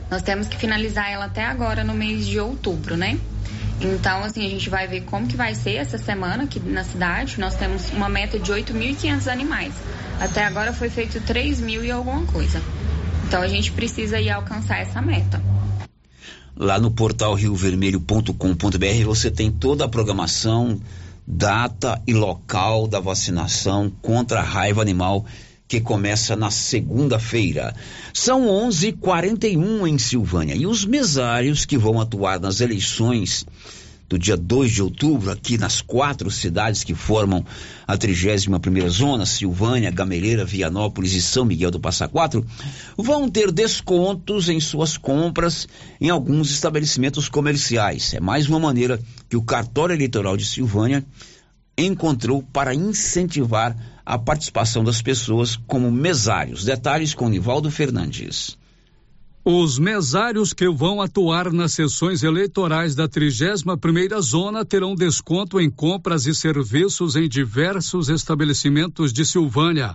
[0.09, 3.19] Nós temos que finalizar ela até agora no mês de outubro, né?
[3.81, 7.39] Então, assim, a gente vai ver como que vai ser essa semana aqui na cidade.
[7.39, 9.73] Nós temos uma meta de 8.500 animais.
[10.19, 12.61] Até agora foi feito 3 mil e alguma coisa.
[13.27, 15.41] Então, a gente precisa ir alcançar essa meta.
[16.55, 20.79] Lá no portal riovermelho.com.br você tem toda a programação,
[21.25, 25.25] data e local da vacinação contra a raiva animal
[25.73, 27.73] que começa na segunda-feira.
[28.13, 33.43] São 11:41 em Silvânia e os mesários que vão atuar nas eleições
[34.07, 37.43] do dia 2 de outubro aqui nas quatro cidades que formam
[37.87, 42.45] a 31ª zona, Silvânia, Gameleira, Vianópolis e São Miguel do Passa Quatro,
[42.95, 45.67] vão ter descontos em suas compras
[45.99, 48.13] em alguns estabelecimentos comerciais.
[48.13, 51.03] É mais uma maneira que o cartório eleitoral de Silvânia
[51.77, 56.63] encontrou para incentivar a participação das pessoas como mesários.
[56.63, 58.57] Detalhes com Nivaldo Fernandes.
[59.45, 66.25] Os mesários que vão atuar nas sessões eleitorais da 31ª Zona terão desconto em compras
[66.25, 69.93] e serviços em diversos estabelecimentos de Silvânia.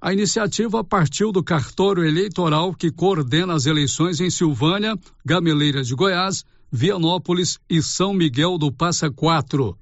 [0.00, 6.44] A iniciativa partiu do cartório eleitoral que coordena as eleições em Silvânia, Gameleira de Goiás,
[6.72, 9.76] Vianópolis e São Miguel do Passa Quatro.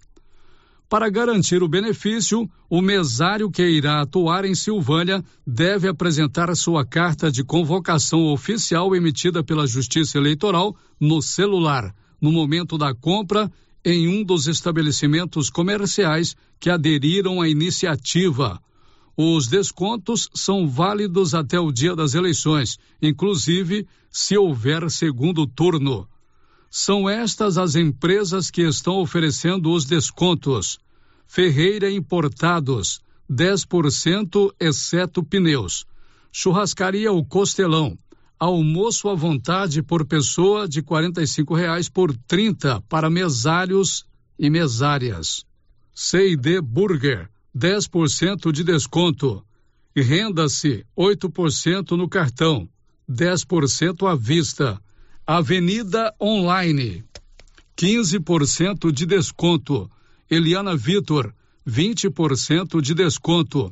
[0.89, 7.30] Para garantir o benefício, o mesário que irá atuar em Silvânia deve apresentar sua carta
[7.30, 13.53] de convocação oficial emitida pela Justiça Eleitoral no celular, no momento da compra,
[13.84, 18.59] em um dos estabelecimentos comerciais que aderiram à iniciativa.
[19.14, 26.09] Os descontos são válidos até o dia das eleições, inclusive se houver segundo turno.
[26.71, 30.79] São estas as empresas que estão oferecendo os descontos.
[31.27, 33.01] Ferreira Importados,
[33.31, 35.87] 10% exceto pneus.
[36.31, 37.99] Churrascaria O Costelão,
[38.39, 44.05] almoço à vontade por pessoa de 45 reais por 30 para mesários
[44.39, 45.45] e mesárias.
[45.95, 49.45] C&D Burger, 10% de desconto.
[49.97, 52.69] Renda-se 8% no cartão,
[53.11, 54.81] 10% à vista.
[55.31, 57.05] Avenida Online,
[57.76, 59.87] 15% de desconto.
[60.31, 61.35] Eliana Vitor,
[61.68, 63.70] 20% de desconto.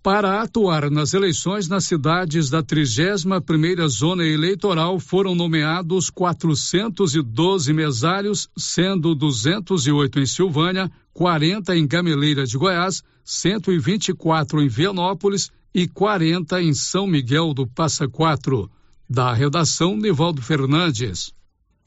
[0.00, 9.16] Para atuar nas eleições nas cidades da 31ª Zona Eleitoral foram nomeados 412 mesários, sendo
[9.16, 17.04] 208 em Silvânia, 40 em Gameleira de Goiás, 124 em Vianópolis e 40 em São
[17.04, 18.70] Miguel do Passa Quatro.
[19.08, 21.32] Da redação, Nivaldo Fernandes.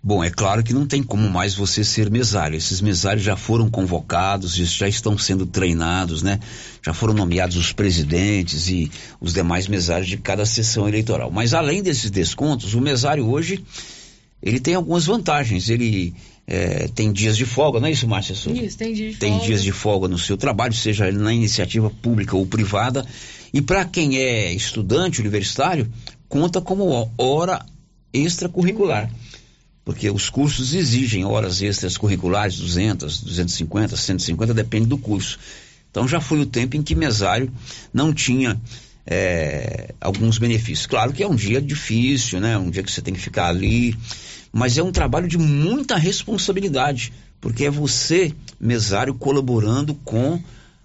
[0.04, 2.58] Bom, é claro que não tem como mais você ser mesário.
[2.58, 6.40] Esses mesários já foram convocados, já estão sendo treinados, né?
[6.84, 11.30] Já foram nomeados os presidentes e os demais mesários de cada sessão eleitoral.
[11.30, 13.64] Mas além desses descontos, o mesário hoje
[14.42, 15.70] ele tem algumas vantagens.
[15.70, 16.16] Ele
[16.48, 18.60] é, tem dias de folga, não é isso, Márcia Souza?
[18.60, 19.46] Isso, tem dia de Tem folga.
[19.46, 23.06] dias de folga no seu trabalho, seja na iniciativa pública ou privada.
[23.54, 25.88] E para quem é estudante universitário,
[26.32, 27.64] conta como hora
[28.14, 29.12] extracurricular.
[29.84, 35.38] porque os cursos exigem horas extras curriculares, 200, 250, 150, depende do curso.
[35.90, 37.52] Então já foi o tempo em que mesário
[37.94, 38.62] não tinha
[39.06, 40.86] é, alguns benefícios.
[40.86, 42.58] Claro que é um dia difícil, né?
[42.58, 43.98] Um dia que você tem que ficar ali,
[44.54, 47.12] mas é um trabalho de muita responsabilidade,
[47.42, 50.42] porque é você, mesário, colaborando com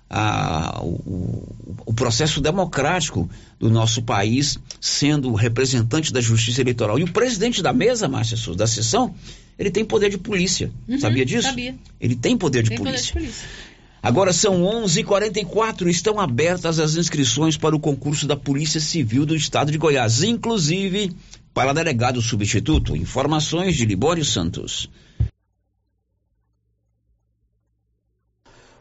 [0.08, 1.42] a, o,
[1.86, 3.28] o, processo democrático
[3.58, 6.98] do nosso país, sendo representante da justiça eleitoral.
[6.98, 9.14] E o presidente da mesa, Márcia Souza, da sessão,
[9.58, 10.70] ele tem poder de polícia.
[10.88, 11.48] Uhum, Sabia disso?
[11.48, 11.74] sabia.
[12.00, 13.06] Ele tem poder de Tem poder polícia.
[13.06, 13.48] de polícia.
[14.02, 19.72] Agora são 11:44, estão abertas as inscrições para o concurso da Polícia Civil do Estado
[19.72, 21.10] de Goiás, inclusive
[21.52, 22.94] para delegado substituto.
[22.94, 24.88] Informações de Libório Santos.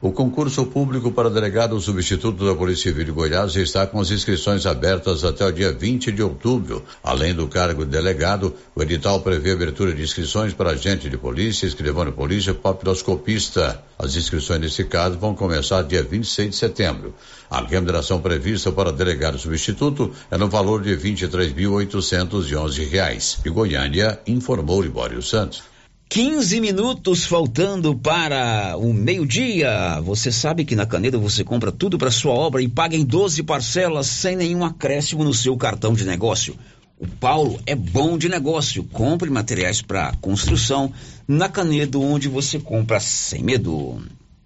[0.05, 4.67] O concurso público para delegado substituto da Polícia Civil de Goiás está com as inscrições
[4.67, 6.85] abertas até o dia 20 de outubro.
[7.03, 11.65] Além do cargo de delegado, o edital prevê abertura de inscrições para agente de polícia,
[11.65, 13.83] escrivão de polícia, papiloscopista.
[13.97, 17.15] As inscrições nesse caso vão começar dia 26 de setembro.
[17.49, 23.39] A remuneração prevista para delegado substituto é no valor de 23.811 reais.
[23.43, 25.74] De Goiânia, informou Libório Santos.
[26.07, 29.99] 15 minutos faltando para o meio-dia.
[30.01, 33.43] Você sabe que na Caneda você compra tudo para sua obra e paga em 12
[33.43, 36.55] parcelas sem nenhum acréscimo no seu cartão de negócio.
[36.97, 38.83] O Paulo é bom de negócio.
[38.83, 40.93] Compre materiais para construção
[41.27, 44.01] na Canedo, onde você compra sem medo.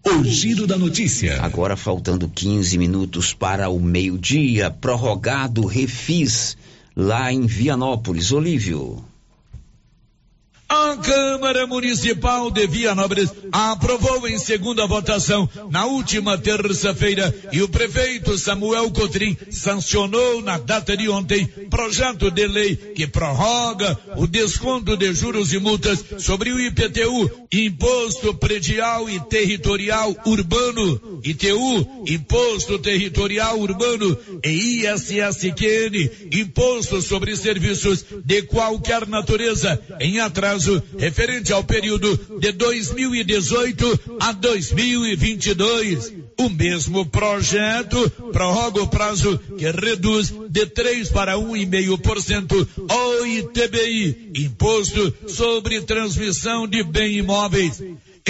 [0.07, 1.39] O giro da notícia.
[1.41, 6.57] Agora faltando 15 minutos para o meio-dia, prorrogado refis
[6.95, 8.31] lá em Vianópolis.
[8.31, 9.08] Olívio.
[10.69, 18.37] A Câmara Municipal de Vianópolis aprovou em segunda votação na última terça-feira e o prefeito
[18.37, 25.11] Samuel Cotrim sancionou na data de ontem projeto de lei que prorroga o desconto de
[25.11, 34.15] juros e multas sobre o IPTU, Imposto Predial e Territorial Urbano, ITU, Imposto Territorial Urbano.
[34.45, 40.58] E ISSQN, Imposto sobre Serviços de qualquer natureza em atraso
[40.97, 46.13] referente ao período de 2018 a 2022.
[46.39, 55.13] O mesmo projeto prorroga o prazo que reduz de 3 para 1,5% o ITBI, Imposto
[55.27, 57.81] sobre Transmissão de Bem Imóveis.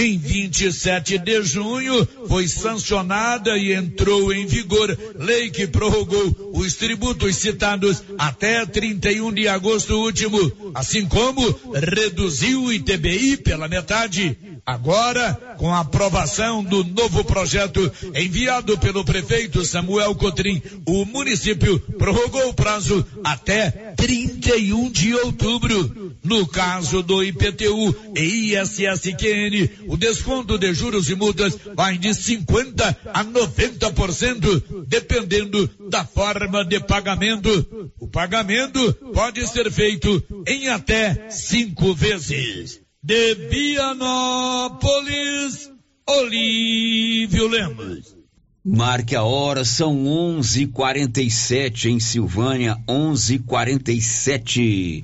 [0.01, 7.35] Em 27 de junho foi sancionada e entrou em vigor lei que prorrogou os tributos
[7.35, 11.41] citados até 31 de agosto último, assim como
[11.73, 14.37] reduziu o ITBI pela metade.
[14.65, 22.47] Agora, com a aprovação do novo projeto enviado pelo prefeito Samuel Cotrim, o município prorrogou
[22.47, 26.15] o prazo até 31 de outubro.
[26.23, 32.95] No caso do IPTU e ISSQN, o desconto de juros e multas vai de 50
[33.11, 37.91] a 90%, dependendo da forma de pagamento.
[37.99, 42.79] O pagamento pode ser feito em até cinco vezes.
[43.01, 45.71] De Vianópolis,
[46.07, 48.15] Olívio Lemos.
[48.63, 55.03] Marque a hora, são 11:47 em Silvânia, 11:47.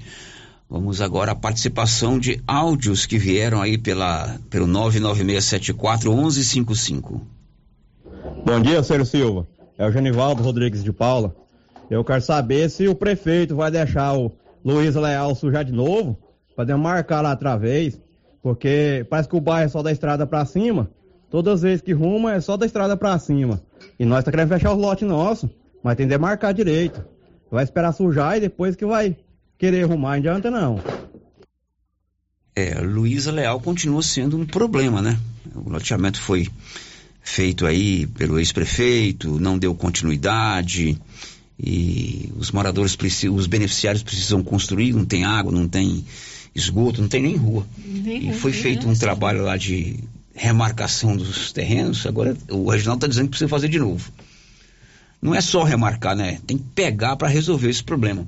[0.69, 7.21] Vamos agora à participação de áudios que vieram aí pela pelo 99674 1155.
[8.43, 9.47] Bom dia, Sérgio Silva.
[9.77, 11.35] É o Genivaldo Rodrigues de Paula.
[11.89, 14.31] Eu quero saber se o prefeito vai deixar o
[14.63, 16.17] Luiz Leal sujar de novo,
[16.55, 18.01] para marcar lá outra vez,
[18.41, 20.89] porque parece que o bairro é só da estrada para cima.
[21.29, 23.61] Todas as vezes que ruma é só da estrada para cima.
[23.99, 25.49] E nós tá querendo fechar os lotes nossos,
[25.83, 27.05] mas tem que demarcar direito.
[27.51, 29.15] Vai esperar sujar e depois que vai
[29.57, 30.81] querer arrumar, não adianta não.
[32.55, 35.19] É, Luísa Leal continua sendo um problema, né?
[35.53, 36.47] O loteamento foi
[37.21, 40.97] feito aí pelo ex-prefeito, não deu continuidade
[41.59, 46.05] e os moradores precisam, os beneficiários precisam construir, não tem água, não tem
[46.53, 47.65] esgoto, não tem nem rua.
[47.77, 49.99] E foi feito um trabalho lá de
[50.33, 54.11] remarcação dos terrenos, agora o Reginaldo está dizendo que precisa fazer de novo.
[55.21, 56.39] Não é só remarcar, né?
[56.45, 58.27] Tem que pegar para resolver esse problema.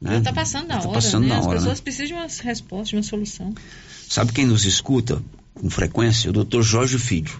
[0.00, 0.18] Né?
[0.18, 1.28] Está passando da Tá hora, passando né?
[1.34, 1.82] da As hora, pessoas né?
[1.82, 3.54] precisam de uma resposta, de uma solução.
[4.08, 5.22] Sabe quem nos escuta
[5.54, 6.28] com frequência?
[6.30, 7.32] O doutor Jorge Filho.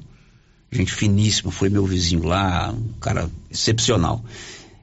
[0.73, 4.25] Gente finíssima, foi meu vizinho lá, um cara excepcional.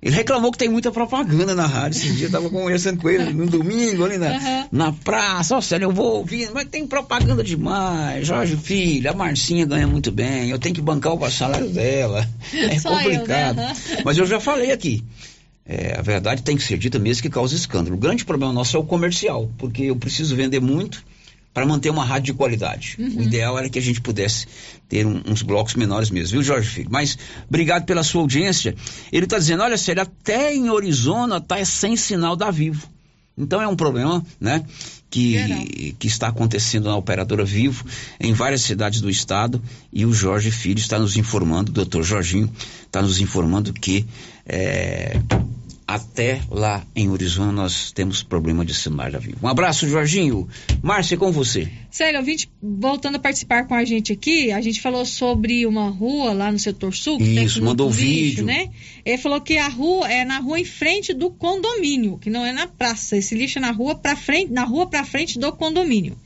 [0.02, 2.00] Ele reclamou que tem muita propaganda na rádio.
[2.00, 5.56] Esse dia eu tava conversando com ele no domingo, ali na, na praça.
[5.56, 8.26] Ó, sério, eu vou ouvindo, mas tem propaganda demais.
[8.26, 12.28] Jorge Filho, a Marcinha ganha muito bem, eu tenho que bancar o salário dela.
[12.54, 13.58] É Só eu, complicado.
[13.58, 13.74] né?
[14.04, 15.04] Mas eu já falei aqui.
[15.66, 17.96] É, a verdade tem que ser dita mesmo que causa escândalo.
[17.96, 21.04] O grande problema nosso é o comercial, porque eu preciso vender muito
[21.54, 22.96] para manter uma rádio de qualidade.
[22.98, 23.18] Uhum.
[23.18, 24.48] O ideal era que a gente pudesse
[24.90, 26.90] ter um- uns blocos menores mesmo, viu, Jorge Filho?
[26.92, 28.74] Mas obrigado pela sua audiência.
[29.12, 32.88] Ele está dizendo, olha, sério, até em Arizona está sem sinal da Vivo.
[33.38, 34.64] Então é um problema, né?
[35.10, 37.84] Que, que está acontecendo na operadora Vivo
[38.18, 42.50] em várias cidades do estado e o Jorge Filho está nos informando, o doutor Jorginho
[42.86, 44.06] está nos informando que
[44.46, 45.20] é,
[45.96, 49.38] até lá em Arizona nós temos problema de sinal da Vivo.
[49.44, 50.48] Um abraço, Jorginho.
[50.82, 51.70] Márcia, com você.
[51.90, 56.34] Sério, ouvinte, voltando a participar com a gente aqui, a gente falou sobre uma rua
[56.34, 57.18] lá no setor sul.
[57.18, 58.46] Que tem Isso, muito mandou vídeo.
[58.46, 58.70] né?
[59.06, 62.52] Ele falou que a rua é na rua em frente do condomínio, que não é
[62.52, 63.18] na praça.
[63.18, 66.18] Esse lixo é na rua para frente, na rua para frente do condomínio.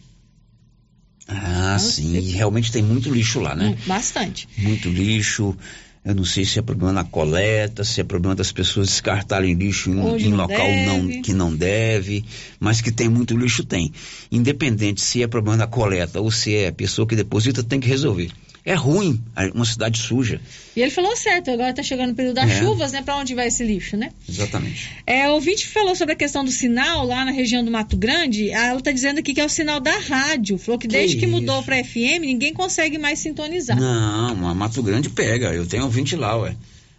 [1.27, 3.75] Ah, sim, e realmente tem muito lixo lá, né?
[3.87, 4.47] Bastante.
[4.57, 5.57] Muito lixo.
[6.05, 9.89] Eu não sei se é problema na coleta, se é problema das pessoas descartarem lixo
[9.89, 10.85] em, em local deve.
[10.85, 12.23] não, que não deve,
[12.59, 13.91] mas que tem muito lixo, tem.
[14.31, 17.87] Independente se é problema da coleta ou se é a pessoa que deposita, tem que
[17.87, 18.29] resolver.
[18.65, 19.21] É ruim
[19.53, 20.41] uma cidade suja.
[20.75, 22.59] E ele falou certo, agora tá chegando o período das É.
[22.59, 23.03] chuvas, né?
[23.03, 24.09] Para onde vai esse lixo, né?
[24.27, 24.89] Exatamente.
[25.05, 28.51] É, o ouvinte falou sobre a questão do sinal lá na região do Mato Grande.
[28.51, 30.57] Ah, Ela tá dizendo aqui que é o sinal da rádio.
[30.57, 31.31] Falou que Que desde que isso?
[31.31, 33.79] mudou para FM, ninguém consegue mais sintonizar.
[33.79, 35.53] Não, a Mato Grande pega.
[35.53, 36.55] Eu tenho ouvinte lá, ué.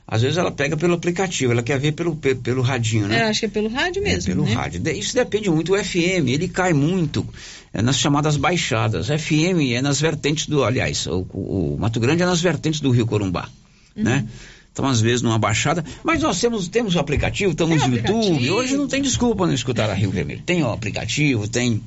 [0.09, 3.19] Às vezes ela pega pelo aplicativo, ela quer ver pelo, pe- pelo radinho, né?
[3.19, 4.31] É, acho que é pelo rádio mesmo.
[4.31, 4.53] É, pelo né?
[4.55, 4.89] rádio.
[4.93, 7.27] Isso depende muito do FM, ele cai muito
[7.75, 9.09] é, nas chamadas baixadas.
[9.09, 12.91] FM é nas vertentes do, aliás, o, o- o Mato Grande é nas vertentes do
[12.91, 13.49] Rio Corumbá,
[13.97, 14.05] Uhum.
[14.05, 14.27] né?
[14.73, 18.77] Então, às vezes, numa baixada, mas nós temos, temos o aplicativo, estamos no YouTube, hoje
[18.77, 20.43] não tem desculpa não escutar a Rio Vermelho.
[20.45, 21.83] Tem o aplicativo, tem...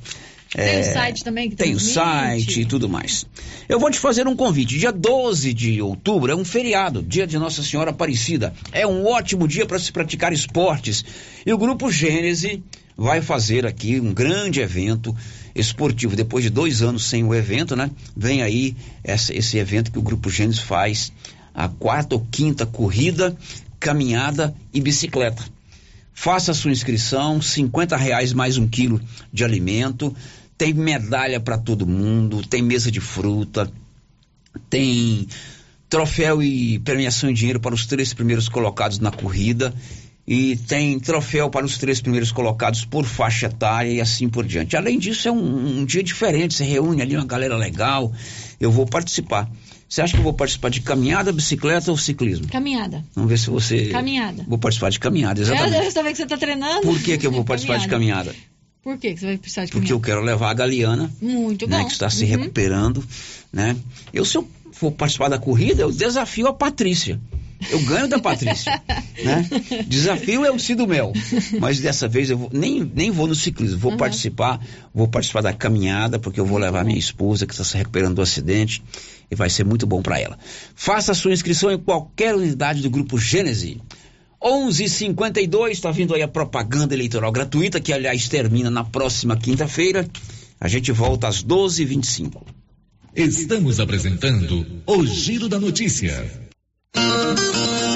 [0.52, 1.94] Tem é, o site também que tem o transmite.
[1.94, 3.24] site e tudo mais.
[3.68, 4.76] Eu vou te fazer um convite.
[4.78, 8.52] Dia 12 de outubro é um feriado, dia de Nossa Senhora Aparecida.
[8.72, 11.04] É um ótimo dia para se praticar esportes.
[11.46, 12.62] E o Grupo Gênese
[12.96, 15.16] vai fazer aqui um grande evento
[15.54, 16.16] esportivo.
[16.16, 17.88] Depois de dois anos sem o evento, né?
[18.16, 21.12] Vem aí essa- esse evento que o Grupo Gênese faz,
[21.54, 23.36] a quarta ou quinta corrida,
[23.78, 25.42] caminhada e bicicleta.
[26.12, 29.00] Faça a sua inscrição, 50 reais mais um quilo
[29.32, 30.14] de alimento.
[30.60, 33.72] Tem medalha para todo mundo, tem mesa de fruta,
[34.68, 35.26] tem
[35.88, 39.72] troféu e premiação em dinheiro para os três primeiros colocados na corrida
[40.28, 44.76] e tem troféu para os três primeiros colocados por faixa etária e assim por diante.
[44.76, 48.12] Além disso, é um, um dia diferente, você reúne ali uma galera legal.
[48.60, 49.50] Eu vou participar.
[49.88, 52.46] Você acha que eu vou participar de caminhada, bicicleta ou ciclismo?
[52.48, 53.02] Caminhada.
[53.14, 53.86] Vamos ver se você.
[53.86, 54.44] Caminhada.
[54.46, 55.86] Vou participar de caminhada, Eu, exatamente.
[55.86, 56.82] eu também que você tá treinando.
[56.82, 58.34] Por que, que eu vou participar de caminhada?
[58.82, 59.94] Por que, você vai precisar de Porque caminhada?
[59.94, 61.86] eu quero levar a Galeana, Muito né, bom.
[61.86, 62.30] que está se Uhum.
[62.30, 63.04] recuperando,
[63.52, 63.76] né?
[64.12, 67.20] Eu, se eu for participar da corrida, eu desafio a Patrícia.
[67.70, 68.80] Eu ganho da Patrícia,
[69.22, 69.46] né?
[69.86, 71.12] Desafio é o Cido Mel.
[71.60, 74.58] Mas dessa vez eu vou- nem, nem vou no ciclismo, vou participar,
[74.94, 78.22] vou participar da caminhada, porque eu vou levar minha esposa que está se recuperando do
[78.22, 78.82] acidente
[79.30, 80.38] e vai ser muito bom para ela.
[80.74, 83.78] Faça a sua inscrição em qualquer unidade do Grupo Gênese.
[84.42, 90.08] 11:52 está vindo aí a propaganda eleitoral gratuita, que aliás termina na próxima quinta-feira.
[90.58, 92.42] A gente volta às 12h25.
[93.14, 96.49] Estamos apresentando o Giro da Notícia.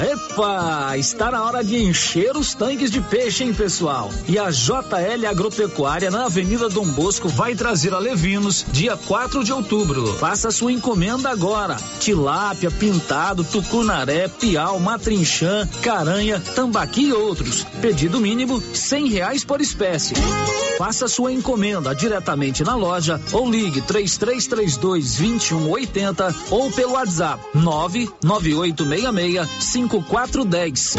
[0.01, 4.11] Epa, está na hora de encher os tanques de peixe, hein, pessoal?
[4.27, 9.53] E a JL Agropecuária na Avenida Dom Bosco vai trazer a Levinos dia 4 de
[9.53, 10.13] outubro.
[10.15, 11.77] Faça sua encomenda agora.
[11.99, 17.63] Tilápia, pintado, tucunaré, piau, matrinchã, caranha, tambaqui e outros.
[17.81, 20.15] Pedido mínimo cem reais por espécie.
[20.77, 28.84] Faça sua encomenda diretamente na loja ou ligue 3332 2180 ou pelo WhatsApp 99866
[29.59, 30.95] 5410.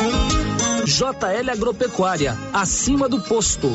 [0.85, 3.71] JL Agropecuária, acima do posto.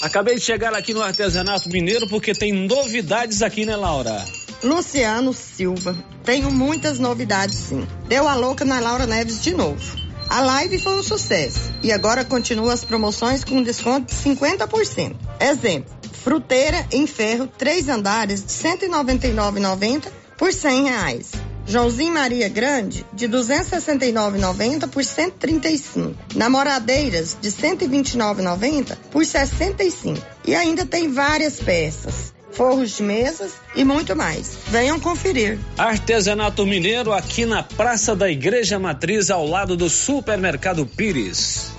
[0.00, 4.24] Acabei de chegar aqui no artesanato mineiro porque tem novidades aqui, né, Laura?
[4.62, 5.94] Luciano Silva.
[6.24, 7.86] Tenho muitas novidades, sim.
[8.08, 10.00] Deu a louca na Laura Neves de novo.
[10.30, 15.14] A live foi um sucesso e agora continua as promoções com desconto de 50%.
[15.38, 21.32] Exemplo: fruteira em ferro, três andares de R$ 199,90 por 100 reais.
[21.66, 26.14] Joãozinho Maria Grande, de R$ 269,90 por R$ 135.
[26.34, 30.20] Namoradeiras, de R$ 129,90 por R$ 65.
[30.44, 34.58] E ainda tem várias peças, forros de mesas e muito mais.
[34.68, 35.58] Venham conferir.
[35.78, 41.70] Artesanato mineiro aqui na Praça da Igreja Matriz, ao lado do Supermercado Pires.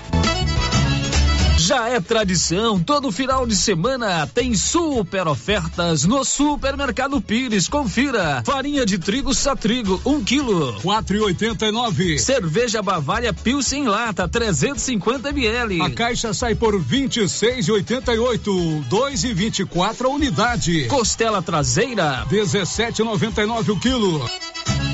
[1.66, 7.70] Já é tradição, todo final de semana tem super ofertas no Supermercado Pires.
[7.70, 8.44] Confira.
[8.46, 10.74] Farinha de trigo Satrigo, 1 um quilo.
[10.82, 12.20] Quatro e oitenta e nove.
[12.20, 15.82] Cerveja Bavária Pilsen Lata, 350 ml.
[15.84, 18.54] A caixa sai por vinte e seis e oitenta e oito.
[18.90, 20.88] Dois e vinte e quatro a unidade.
[20.88, 22.26] Costela traseira.
[22.30, 24.30] Dezessete e noventa e nove o quilo.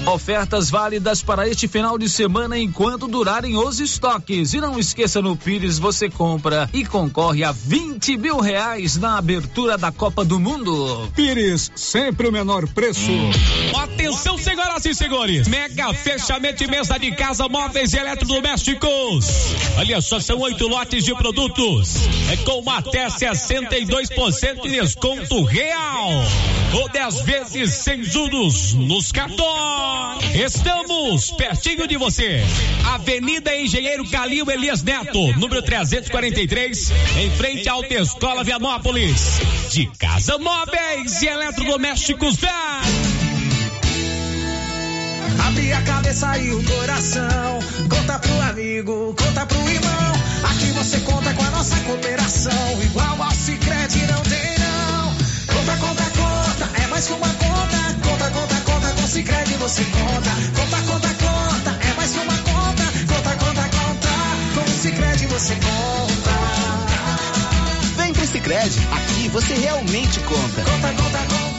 [0.05, 4.53] Ofertas válidas para este final de semana enquanto durarem os estoques.
[4.53, 9.77] E não esqueça, no Pires você compra e concorre a 20 mil reais na abertura
[9.77, 11.09] da Copa do Mundo.
[11.15, 13.11] Pires, sempre o menor preço.
[13.77, 15.47] Atenção, senhoras e senhores.
[15.47, 19.27] Mega fechamento de mesa de casa, móveis e eletrodomésticos.
[19.77, 21.95] Olha só, são oito lotes de produtos.
[22.31, 26.09] É com até 62% de desconto real.
[26.73, 29.98] Ou 10 vezes sem juros nos cartões.
[30.33, 32.41] Estamos pertinho de você.
[32.93, 39.39] Avenida Engenheiro Calil Elias Neto, número 343, em frente à Autoescola Vianópolis.
[39.71, 42.81] De casa móveis e eletrodomésticos da.
[45.47, 47.59] Abre a cabeça e o coração.
[47.89, 50.13] Conta pro amigo, conta pro irmão.
[50.43, 52.81] Aqui você conta com a nossa cooperação.
[52.83, 55.15] Igual ao Cicred não tem não.
[55.53, 56.81] Conta, conta, conta.
[56.83, 57.38] É mais que uma
[59.19, 60.29] Cicred você conta.
[60.55, 61.77] Conta, conta, conta.
[61.85, 62.83] É mais uma conta.
[63.13, 64.07] Conta, conta, conta.
[64.55, 66.31] Com Cicred você conta.
[67.97, 68.79] Vem pro Cicred.
[68.93, 70.61] Aqui você realmente conta.
[70.61, 71.58] Conta, conta, conta.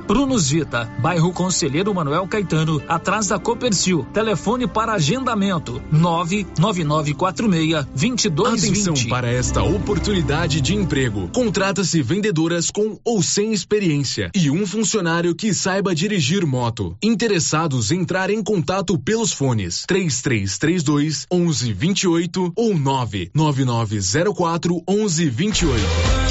[0.07, 4.05] Prunus Vita, bairro Conselheiro Manuel Caetano, atrás da Copercil.
[4.13, 8.69] Telefone para agendamento: 99946 2220.
[8.69, 11.29] Atenção para esta oportunidade de emprego.
[11.33, 16.95] Contrata-se vendedoras com ou sem experiência e um funcionário que saiba dirigir moto.
[17.01, 26.30] Interessados entrar em contato pelos fones 3332 1128 ou 99904 1128.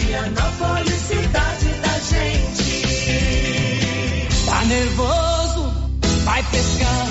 [0.11, 2.85] Vianópolis, cidade da gente.
[4.45, 5.71] Tá nervoso?
[6.25, 7.10] Vai pescar.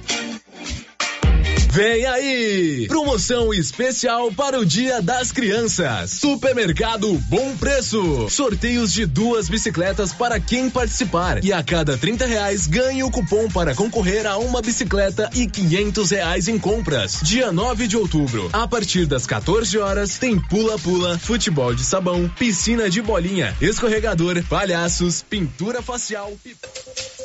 [1.71, 2.85] Vem aí!
[2.89, 6.11] Promoção especial para o Dia das Crianças.
[6.11, 8.29] Supermercado Bom Preço.
[8.29, 11.41] Sorteios de duas bicicletas para quem participar.
[11.41, 16.11] E a cada 30 reais ganhe o cupom para concorrer a uma bicicleta e 500
[16.11, 17.21] reais em compras.
[17.23, 22.89] Dia 9 de outubro, a partir das 14 horas, tem pula-pula, futebol de sabão, piscina
[22.89, 26.33] de bolinha, escorregador, palhaços, pintura facial.
[26.33, 27.20] Agora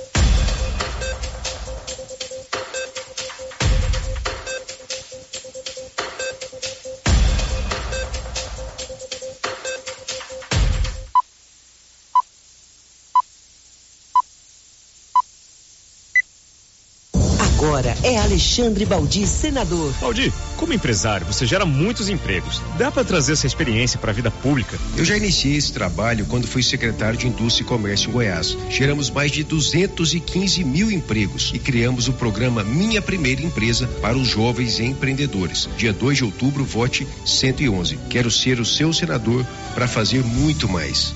[18.07, 19.92] é Alexandre Baldi, senador.
[20.00, 22.62] Baldi, como empresário, você gera muitos empregos.
[22.78, 24.78] Dá para trazer essa experiência para a vida pública?
[24.96, 28.57] Eu já iniciei esse trabalho quando fui secretário de Indústria e Comércio em Goiás.
[28.70, 34.28] Geramos mais de 215 mil empregos e criamos o programa Minha Primeira Empresa para os
[34.28, 35.68] jovens empreendedores.
[35.76, 37.98] Dia 2 de outubro, vote 111.
[38.09, 39.44] Quero ser o seu senador
[39.74, 41.12] para fazer muito mais.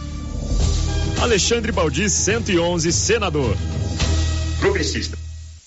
[1.20, 3.57] Alexandre Baldi, 111, senador.
[4.59, 5.20] Progressista.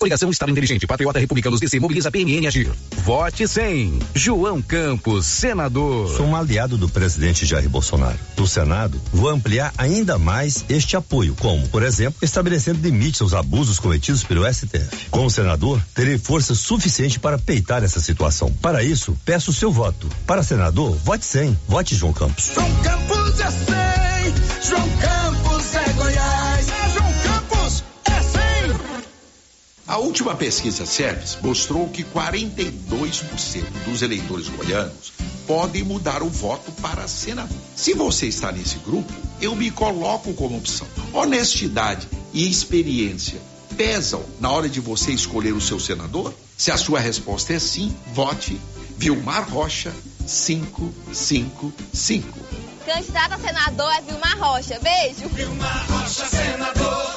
[0.04, 2.70] Coligação Estado Inteligente, Patriota Republicanos DC, Mobiliza PMN Agir.
[3.06, 4.00] Vote 100.
[4.14, 6.10] João Campos, senador.
[6.10, 8.20] Sou um aliado do presidente Jair Bolsonaro.
[8.36, 13.80] No Senado, vou ampliar ainda mais este apoio, como, por exemplo, estabelecendo limites aos abusos
[13.80, 15.08] cometidos pelo STF.
[15.10, 18.52] Como senador, terei força suficiente para peitar essa situação.
[18.62, 20.10] Para isso, peço o seu voto.
[20.28, 21.58] Para senador, vote 100.
[21.66, 22.52] Vote João Campos.
[22.54, 24.03] João Campos é 100.
[29.86, 32.72] A última pesquisa Service mostrou que 42%
[33.86, 35.12] dos eleitores goianos
[35.46, 37.58] podem mudar o voto para senador.
[37.76, 39.12] Se você está nesse grupo,
[39.42, 40.88] eu me coloco como opção.
[41.12, 43.42] Honestidade e experiência
[43.76, 46.34] pesam na hora de você escolher o seu senador?
[46.58, 48.58] Se a sua resposta é sim, vote
[48.98, 49.94] Vilmar Rocha
[50.26, 52.40] 555.
[52.86, 54.80] Candidato a senador é Vilmar Rocha.
[54.80, 55.28] Beijo.
[55.30, 57.13] Vilmar Rocha, senador.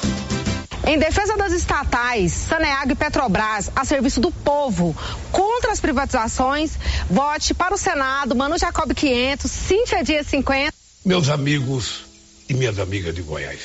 [0.87, 4.95] Em defesa das estatais, Saneag e Petrobras, a serviço do povo,
[5.33, 6.79] contra as privatizações,
[7.09, 10.71] vote para o Senado, Manu Jacob 500, Sinfedia 50.
[11.03, 12.05] Meus amigos
[12.47, 13.59] e minhas amigas de Goiás,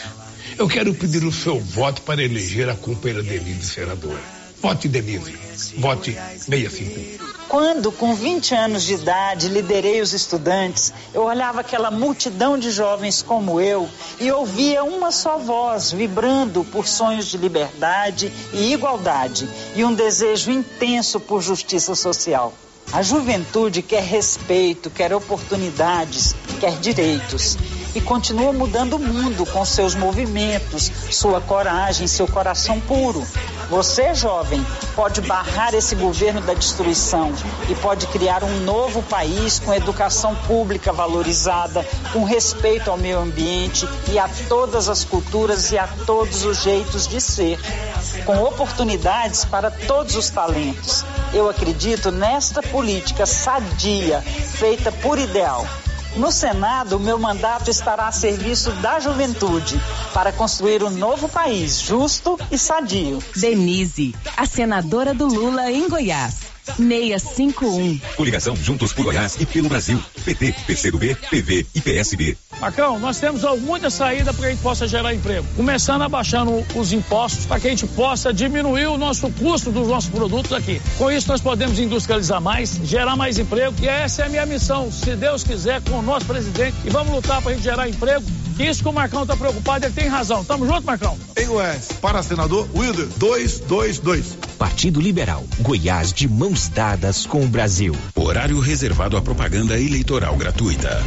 [0.58, 4.41] eu quero pedir o seu voto para eleger a companheira Denise senadora.
[4.62, 5.36] Vote Denise,
[5.76, 7.18] vote 651.
[7.48, 13.22] Quando, com 20 anos de idade, liderei os estudantes, eu olhava aquela multidão de jovens
[13.22, 13.88] como eu
[14.20, 20.52] e ouvia uma só voz vibrando por sonhos de liberdade e igualdade e um desejo
[20.52, 22.54] intenso por justiça social.
[22.92, 27.58] A juventude quer respeito, quer oportunidades, quer direitos.
[27.94, 33.26] E continua mudando o mundo com seus movimentos, sua coragem, seu coração puro.
[33.72, 34.62] Você, jovem,
[34.94, 37.32] pode barrar esse governo da destruição
[37.70, 43.88] e pode criar um novo país com educação pública valorizada, com respeito ao meio ambiente
[44.10, 47.58] e a todas as culturas e a todos os jeitos de ser,
[48.26, 51.02] com oportunidades para todos os talentos.
[51.32, 55.66] Eu acredito nesta política sadia, feita por ideal.
[56.16, 59.80] No Senado, meu mandato estará a serviço da juventude
[60.12, 63.18] para construir um novo país justo e sadio.
[63.34, 66.51] Denise, a senadora do Lula em Goiás.
[66.76, 67.98] 651.
[68.16, 70.02] Coligação Juntos por Goiás e pelo Brasil.
[70.24, 72.36] PT, PCdoB, PV e PSB.
[72.60, 75.46] Macão, nós temos muita saída para que a gente possa gerar emprego.
[75.56, 80.10] Começando abaixando os impostos para que a gente possa diminuir o nosso custo dos nossos
[80.10, 80.80] produtos aqui.
[80.96, 83.74] Com isso, nós podemos industrializar mais, gerar mais emprego.
[83.80, 86.76] E essa é a minha missão, se Deus quiser, com o nosso presidente.
[86.84, 88.24] E vamos lutar para a gente gerar emprego.
[88.58, 90.44] Isso que o Marcão está preocupado, ele tem razão.
[90.44, 91.18] Tamo junto, Marcão?
[91.36, 94.36] Em Goiás, para senador, Wilder 222.
[94.58, 97.96] Partido Liberal, Goiás de mãos Dadas com o Brasil.
[98.14, 101.02] Horário reservado à propaganda eleitoral gratuita.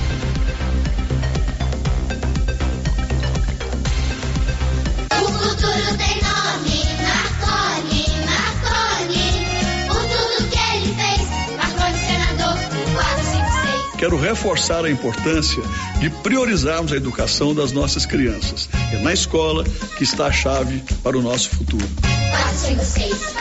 [5.11, 6.83] O futuro tem nome,
[9.87, 11.27] Por tudo que ele fez,
[11.99, 12.57] senador
[13.97, 15.63] Quero reforçar a importância
[15.99, 18.69] de priorizarmos a educação das nossas crianças.
[18.91, 19.63] É na escola
[19.97, 21.87] que está a chave para o nosso futuro.
[22.31, 23.35] 456,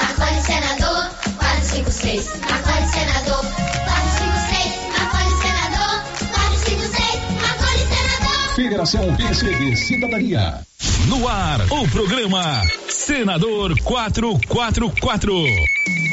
[0.45, 1.34] senador
[1.75, 3.43] 456, Marconi Senador.
[3.43, 5.93] 456, Marconi Senador.
[6.31, 8.55] 456, Marconi Senador.
[8.55, 10.61] Federação PSDB Cidadania.
[11.09, 12.63] No ar, o programa
[13.07, 15.35] Senador 444.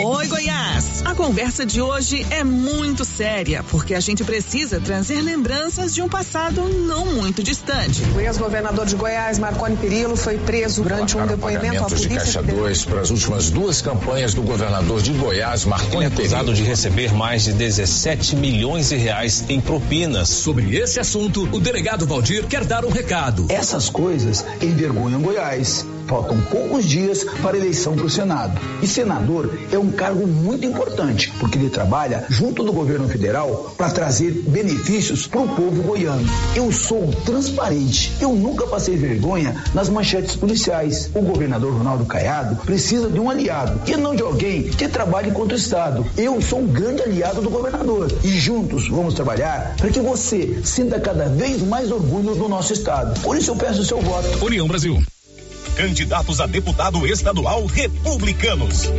[0.04, 1.04] Oi, Goiás!
[1.06, 6.10] A conversa de hoje é muito séria, porque a gente precisa trazer lembranças de um
[6.10, 8.02] passado não muito distante.
[8.14, 12.10] O ex-governador de Goiás, Marconi Perillo, foi preso durante um depoimento à polícia.
[12.10, 16.20] de Caixa 2 para as últimas duas campanhas do governador de Goiás, Marconi Perillo.
[16.20, 20.28] acusado de receber mais de 17 milhões de reais em propinas.
[20.28, 23.46] Sobre esse assunto, o delegado Valdir quer dar um recado.
[23.48, 25.86] Essas coisas envergonham Goiás.
[26.12, 28.60] Faltam poucos dias para a eleição para o Senado.
[28.82, 33.90] E senador é um cargo muito importante, porque ele trabalha junto do governo federal para
[33.90, 36.28] trazer benefícios para o povo goiano.
[36.54, 41.10] Eu sou transparente, eu nunca passei vergonha nas manchetes policiais.
[41.16, 45.56] O governador Ronaldo Caiado precisa de um aliado e não de alguém que trabalhe contra
[45.56, 46.06] o Estado.
[46.18, 51.00] Eu sou um grande aliado do governador e juntos vamos trabalhar para que você sinta
[51.00, 53.18] cada vez mais orgulho do nosso Estado.
[53.22, 54.44] Por isso eu peço o seu voto.
[54.46, 55.02] União Brasil
[55.76, 58.90] candidatos a deputado estadual republicanos.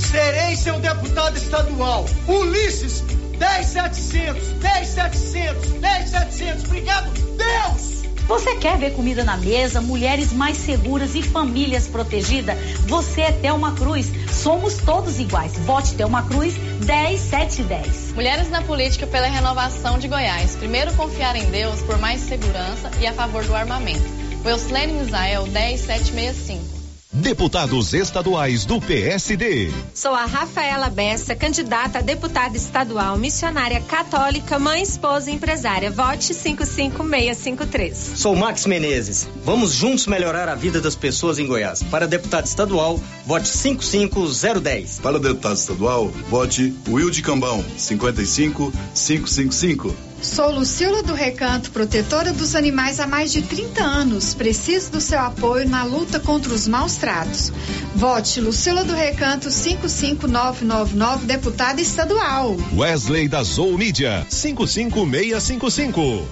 [0.00, 2.06] Serei seu deputado estadual.
[2.26, 3.02] Ulisses,
[3.38, 6.64] 10700, 10700, 10700.
[6.64, 7.97] Obrigado, Deus!
[8.28, 12.58] Você quer ver comida na mesa, mulheres mais seguras e famílias protegidas?
[12.86, 14.12] Você é Thelma Cruz.
[14.30, 15.56] Somos todos iguais.
[15.60, 16.54] Vote Thelma Cruz
[16.84, 18.12] 10710.
[18.12, 20.56] Mulheres na política pela renovação de Goiás.
[20.56, 24.04] Primeiro confiar em Deus por mais segurança e a favor do armamento.
[24.44, 26.77] Welslene Misael 10765.
[27.10, 29.72] Deputados estaduais do PSD.
[29.94, 35.90] Sou a Rafaela Bessa, candidata a deputada estadual, missionária católica, mãe, esposa e empresária.
[35.90, 37.96] Vote 55653.
[38.14, 39.26] Sou Max Menezes.
[39.42, 41.82] Vamos juntos melhorar a vida das pessoas em Goiás.
[41.82, 45.00] Para deputado estadual, vote 55010.
[45.00, 49.96] Para deputado estadual, vote Wilde Cambão, 55555.
[50.20, 54.34] Sou Lucila do Recanto, protetora dos animais há mais de 30 anos.
[54.34, 57.52] Preciso do seu apoio na luta contra os maus tratos.
[57.94, 62.56] Vote Lucila do Recanto 55999, deputada estadual.
[62.76, 66.26] Wesley da Zou Mídia 55655.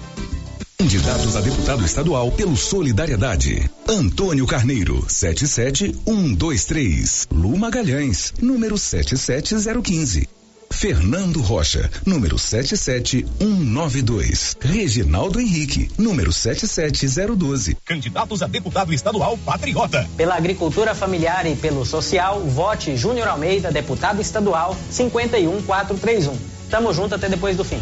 [0.77, 3.67] Candidatos a deputado estadual pelo Solidariedade.
[3.87, 7.27] Antônio Carneiro, 77123.
[7.31, 10.36] Lu Magalhães, número 77015.
[10.69, 14.57] Fernando Rocha, número 77192.
[14.59, 17.77] Reginaldo Henrique, número 77012.
[17.83, 20.07] Candidatos a deputado estadual patriota.
[20.15, 26.37] Pela agricultura familiar e pelo social, vote Júnior Almeida, deputado estadual 51431.
[26.69, 27.79] Tamo junto até depois do fim.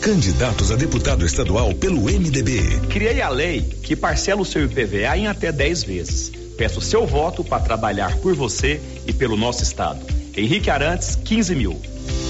[0.00, 2.80] Candidatos a deputado estadual pelo MDB.
[2.90, 6.30] Criei a lei que parcela o seu IPVA em até 10 vezes.
[6.58, 10.04] Peço seu voto para trabalhar por você e pelo nosso estado.
[10.36, 11.80] Henrique Arantes, 15 mil.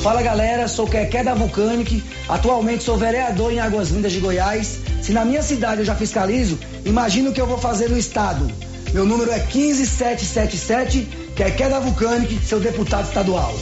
[0.03, 4.81] Fala galera, sou Quequé da Vulcanic, atualmente sou vereador em Águas Lindas de Goiás.
[5.01, 8.47] Se na minha cidade eu já fiscalizo, imagina o que eu vou fazer no estado.
[8.93, 13.55] Meu número é 15777, Quequé da Vulcanic, seu deputado estadual.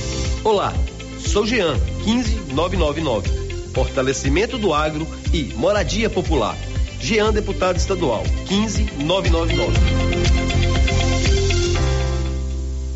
[0.43, 0.75] Olá,
[1.19, 3.31] sou Jean, 15999.
[3.73, 6.57] Fortalecimento do agro e moradia popular.
[7.01, 10.42] Jean, deputado estadual, 15999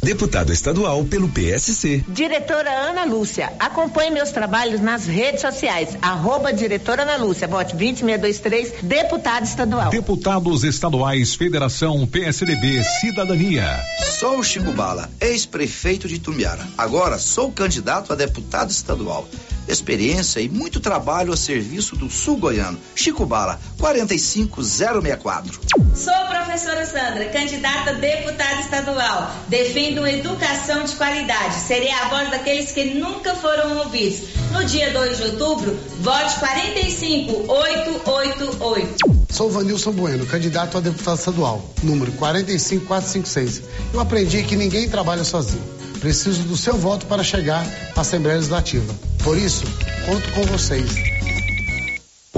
[0.06, 2.04] deputado estadual pelo PSC.
[2.06, 8.84] Diretora Ana Lúcia, acompanhe meus trabalhos nas redes sociais, arroba diretora Ana Lúcia, vote 20623,
[8.84, 9.90] deputado estadual.
[9.90, 13.80] Deputados estaduais, Federação PSDB, Cidadania.
[14.20, 16.64] Sou Chico Bala, ex-prefeito de Tumbiara.
[16.78, 19.28] Agora sou candidato a deputado estadual
[19.68, 22.78] experiência e muito trabalho a serviço do sul goiano.
[22.94, 25.60] Chico Bala, 45064.
[25.94, 29.30] Sou a professora Sandra, candidata a deputada estadual.
[29.48, 31.56] Defendo educação de qualidade.
[31.56, 34.28] Serei a voz daqueles que nunca foram ouvidos.
[34.52, 39.26] No dia 2 de outubro, vote 45888.
[39.30, 43.62] Sou Vanilson Bueno, candidato a deputado estadual, número 45456.
[43.92, 45.76] Eu aprendi que ninguém trabalha sozinho.
[46.00, 48.94] Preciso do seu voto para chegar à Assembleia Legislativa.
[49.22, 49.66] Por isso,
[50.06, 51.15] conto com vocês.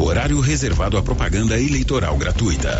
[0.00, 2.78] Horário reservado à propaganda eleitoral gratuita.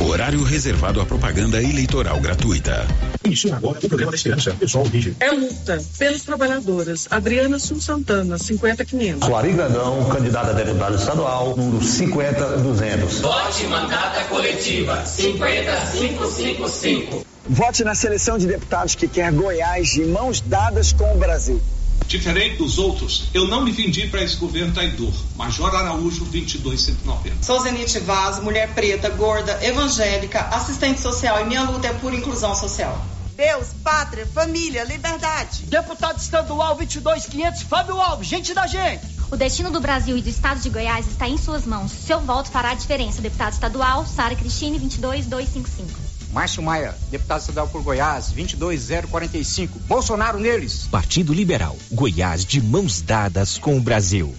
[0.00, 2.84] Horário reservado à propaganda eleitoral gratuita.
[3.24, 4.52] Inicia agora o programa da esperança.
[4.58, 5.14] Pessoal, origem.
[5.20, 7.06] É luta pelos trabalhadoras.
[7.08, 9.24] Adriana Sul Santana, 50500.
[9.24, 13.20] Suari Grandão, candidata a deputada estadual, número 50200.
[13.20, 17.27] Vote mandata coletiva 50555.
[17.50, 21.58] Vote na seleção de deputados que quer Goiás de mãos dadas com o Brasil.
[22.06, 25.12] Diferente dos outros, eu não me vendi para esse governo traidor.
[25.34, 27.42] Major Araújo, 22190.
[27.42, 32.54] Sou Zenite Vaz, mulher preta, gorda, evangélica, assistente social e minha luta é por inclusão
[32.54, 33.02] social.
[33.34, 35.62] Deus, pátria, família, liberdade.
[35.62, 39.06] Deputado estadual 22500, Fábio Alves, gente da gente.
[39.30, 41.92] O destino do Brasil e do estado de Goiás está em suas mãos.
[41.92, 43.22] Seu voto fará a diferença.
[43.22, 46.07] Deputado estadual, Sara Cristine, 22255.
[46.32, 49.78] Márcio Maia, deputado estadual por Goiás, 22045.
[49.80, 50.86] Bolsonaro neles.
[50.90, 51.76] Partido Liberal.
[51.90, 54.34] Goiás de mãos dadas com o Brasil.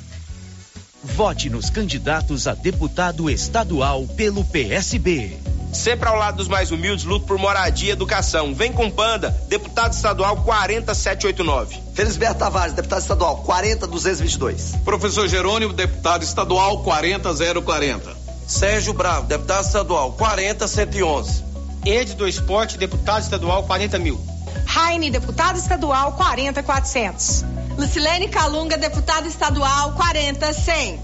[1.04, 5.38] Vote nos candidatos a deputado estadual pelo PSB.
[5.72, 8.54] Sempre ao lado dos mais humildes, luto por moradia e educação.
[8.54, 11.80] Vem com Panda, deputado estadual 40789.
[11.94, 14.76] Felisberto Tavares, deputado estadual 40222.
[14.84, 18.18] Professor Jerônimo, deputado estadual 40040.
[18.48, 21.49] Sérgio Bravo, deputado estadual 40111.
[21.90, 24.22] Ed do Esporte, deputado estadual 40 mil.
[24.64, 27.44] Raine, deputado estadual 40400.
[27.76, 31.00] Lucilene Calunga, deputado estadual 40100.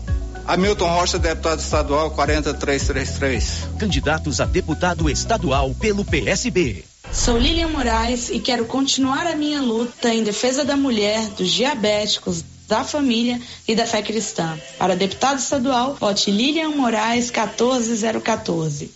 [0.46, 3.70] Hamilton Rocha, deputado estadual 40333.
[3.80, 6.86] Candidatos a deputado estadual pelo PSB.
[7.12, 12.44] Sou Lilian Moraes e quero continuar a minha luta em defesa da mulher, dos diabéticos,
[12.68, 14.56] da família e da fé cristã.
[14.78, 18.92] Para deputado estadual, vote Lilian Moraes 14014.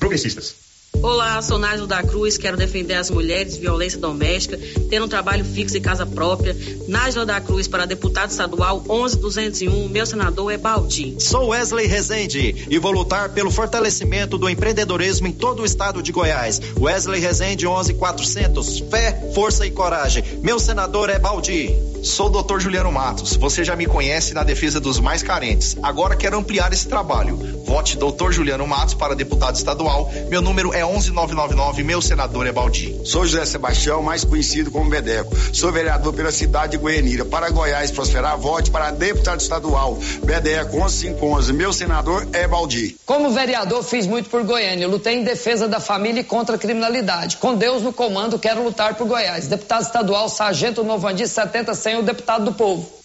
[0.00, 0.65] Progressistas.
[1.02, 4.58] Olá, sou Nájio da Cruz, quero defender as mulheres de violência doméstica,
[4.88, 6.56] ter um trabalho fixo e casa própria.
[6.88, 11.16] Nájila da Cruz para deputado estadual 11201, meu senador é Baldi.
[11.18, 16.12] Sou Wesley Rezende e vou lutar pelo fortalecimento do empreendedorismo em todo o estado de
[16.12, 16.60] Goiás.
[16.78, 20.24] Wesley Rezende 11400, fé, força e coragem.
[20.42, 21.74] Meu senador é Baldi.
[22.06, 22.60] Sou o Dr.
[22.60, 23.34] Juliano Matos.
[23.36, 25.76] Você já me conhece na defesa dos mais carentes.
[25.82, 27.36] Agora quero ampliar esse trabalho.
[27.66, 28.30] Vote Dr.
[28.30, 30.08] Juliano Matos para deputado estadual.
[30.28, 32.96] Meu número é 11999, meu senador é Baldi.
[33.04, 35.34] Sou José Sebastião, mais conhecido como Bedeco.
[35.52, 37.24] Sou vereador pela cidade de Goianira.
[37.24, 39.98] Para Goiás prosperar, vote para deputado estadual.
[40.24, 42.96] Bedeco 11511, meu senador é Baldi.
[43.04, 44.86] Como vereador, fiz muito por Goiânia.
[44.86, 47.36] Lutei em defesa da família e contra a criminalidade.
[47.38, 49.48] Com Deus no comando, quero lutar por Goiás.
[49.48, 52.96] Deputado estadual, Sargento Novandi 70 100, o deputado do povo.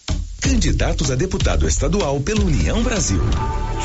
[0.41, 3.21] Candidatos a deputado estadual pela União Brasil.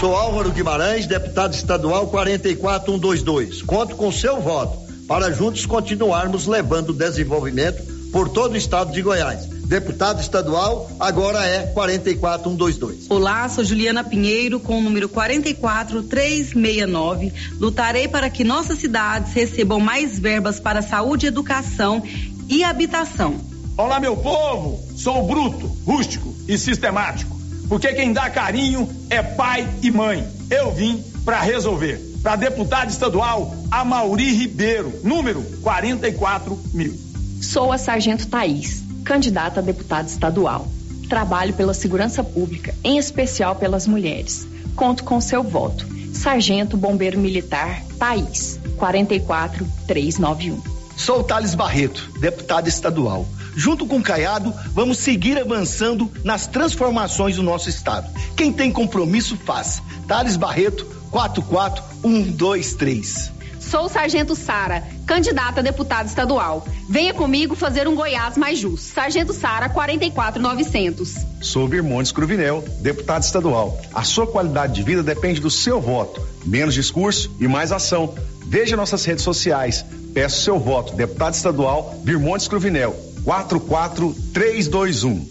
[0.00, 3.60] Sou Álvaro Guimarães, deputado estadual 44122.
[3.60, 9.44] Conto com seu voto para juntos continuarmos levando desenvolvimento por todo o estado de Goiás.
[9.66, 13.10] Deputado estadual agora é 44122.
[13.10, 17.34] Olá, sou Juliana Pinheiro com o número 44369.
[17.60, 22.02] Lutarei para que nossas cidades recebam mais verbas para saúde, educação
[22.48, 23.55] e habitação.
[23.78, 24.80] Olá, meu povo!
[24.96, 27.36] Sou bruto, rústico e sistemático.
[27.68, 30.26] Porque quem dá carinho é pai e mãe.
[30.48, 32.00] Eu vim para resolver.
[32.22, 36.98] Para deputado estadual, Amauri Ribeiro, número 44 mil.
[37.42, 40.66] Sou a Sargento Thaís, candidata a deputada estadual.
[41.06, 44.48] Trabalho pela segurança pública, em especial pelas mulheres.
[44.74, 45.86] Conto com seu voto.
[46.14, 50.62] Sargento Bombeiro Militar Thaís, 44391.
[50.96, 53.26] Sou Thales Barreto, deputado estadual.
[53.56, 58.06] Junto com o Caiado, vamos seguir avançando nas transformações do nosso estado.
[58.36, 59.82] Quem tem compromisso faz.
[60.06, 63.32] Thales Barreto, 44123.
[63.58, 66.68] Sou o Sargento Sara, candidata a deputada estadual.
[66.88, 68.92] Venha comigo fazer um Goiás mais justo.
[68.94, 71.14] Sargento Sara, 44900.
[71.40, 73.80] Sou Birmontes Cruvinel, deputado estadual.
[73.92, 76.20] A sua qualidade de vida depende do seu voto.
[76.44, 78.14] Menos discurso e mais ação.
[78.44, 79.84] Veja nossas redes sociais.
[80.14, 80.94] Peço seu voto.
[80.94, 83.05] Deputado estadual Birmontes Cruvinel.
[83.26, 85.26] 44321.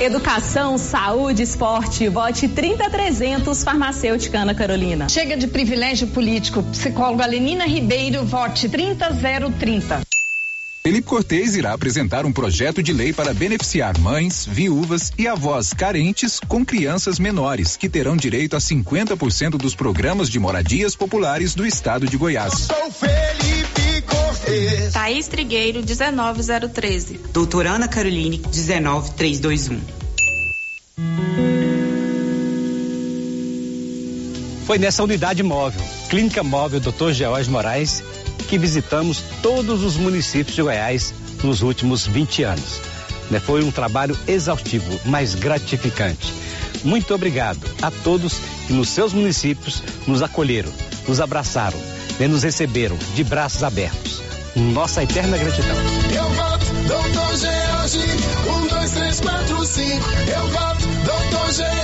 [0.00, 2.08] Educação, saúde, esporte.
[2.08, 5.08] Vote 30300 Farmacêutica Ana Carolina.
[5.08, 6.64] Chega de privilégio político.
[6.64, 10.00] Psicóloga Lenina Ribeiro, vote 30030.
[10.82, 16.40] Felipe Cortez irá apresentar um projeto de lei para beneficiar mães, viúvas e avós carentes
[16.40, 22.06] com crianças menores, que terão direito a 50% dos programas de moradias populares do estado
[22.06, 22.54] de Goiás.
[22.54, 23.69] sou Felipe
[24.92, 27.20] Thaís Trigueiro, 19013.
[27.32, 29.80] Doutora Ana Caroline, 19321.
[34.66, 37.12] Foi nessa unidade móvel, Clínica Móvel Dr.
[37.12, 38.02] George Moraes,
[38.48, 42.80] que visitamos todos os municípios de Goiás nos últimos 20 anos.
[43.30, 46.32] Né, foi um trabalho exaustivo, mas gratificante.
[46.84, 50.72] Muito obrigado a todos que nos seus municípios nos acolheram,
[51.06, 51.78] nos abraçaram,
[52.18, 54.29] né, nos receberam de braços abertos.
[54.56, 55.76] Nossa eterna gratidão.
[56.14, 57.98] Eu voto, doutor George,
[58.48, 60.06] um, dois, três, quatro, cinco.
[60.26, 61.80] Eu voto, doutor George.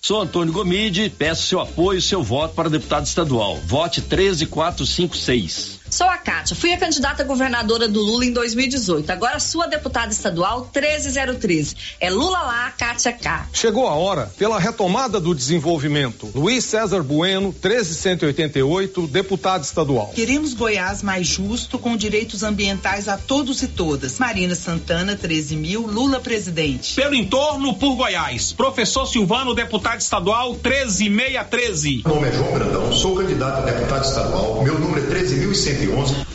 [0.00, 3.56] Sou Antônio Gomide, peço seu apoio, seu voto para deputado estadual.
[3.66, 5.79] Vote 13456.
[5.90, 9.10] Sou a Kátia, fui a candidata governadora do Lula em 2018.
[9.10, 11.74] Agora sua deputada estadual 13013.
[11.98, 13.48] É Lula lá, Kátia K.
[13.52, 16.30] Chegou a hora pela retomada do desenvolvimento.
[16.32, 20.12] Luiz César Bueno, 13188, deputado estadual.
[20.14, 24.20] Queremos Goiás mais justo com direitos ambientais a todos e todas.
[24.20, 26.94] Marina Santana, 13 mil, Lula presidente.
[26.94, 28.52] Pelo entorno por Goiás.
[28.52, 32.02] Professor Silvano, deputado estadual 13613.
[32.04, 34.62] Meu nome é João Brandão, sou candidato a deputado estadual.
[34.62, 35.79] Meu número é 13.100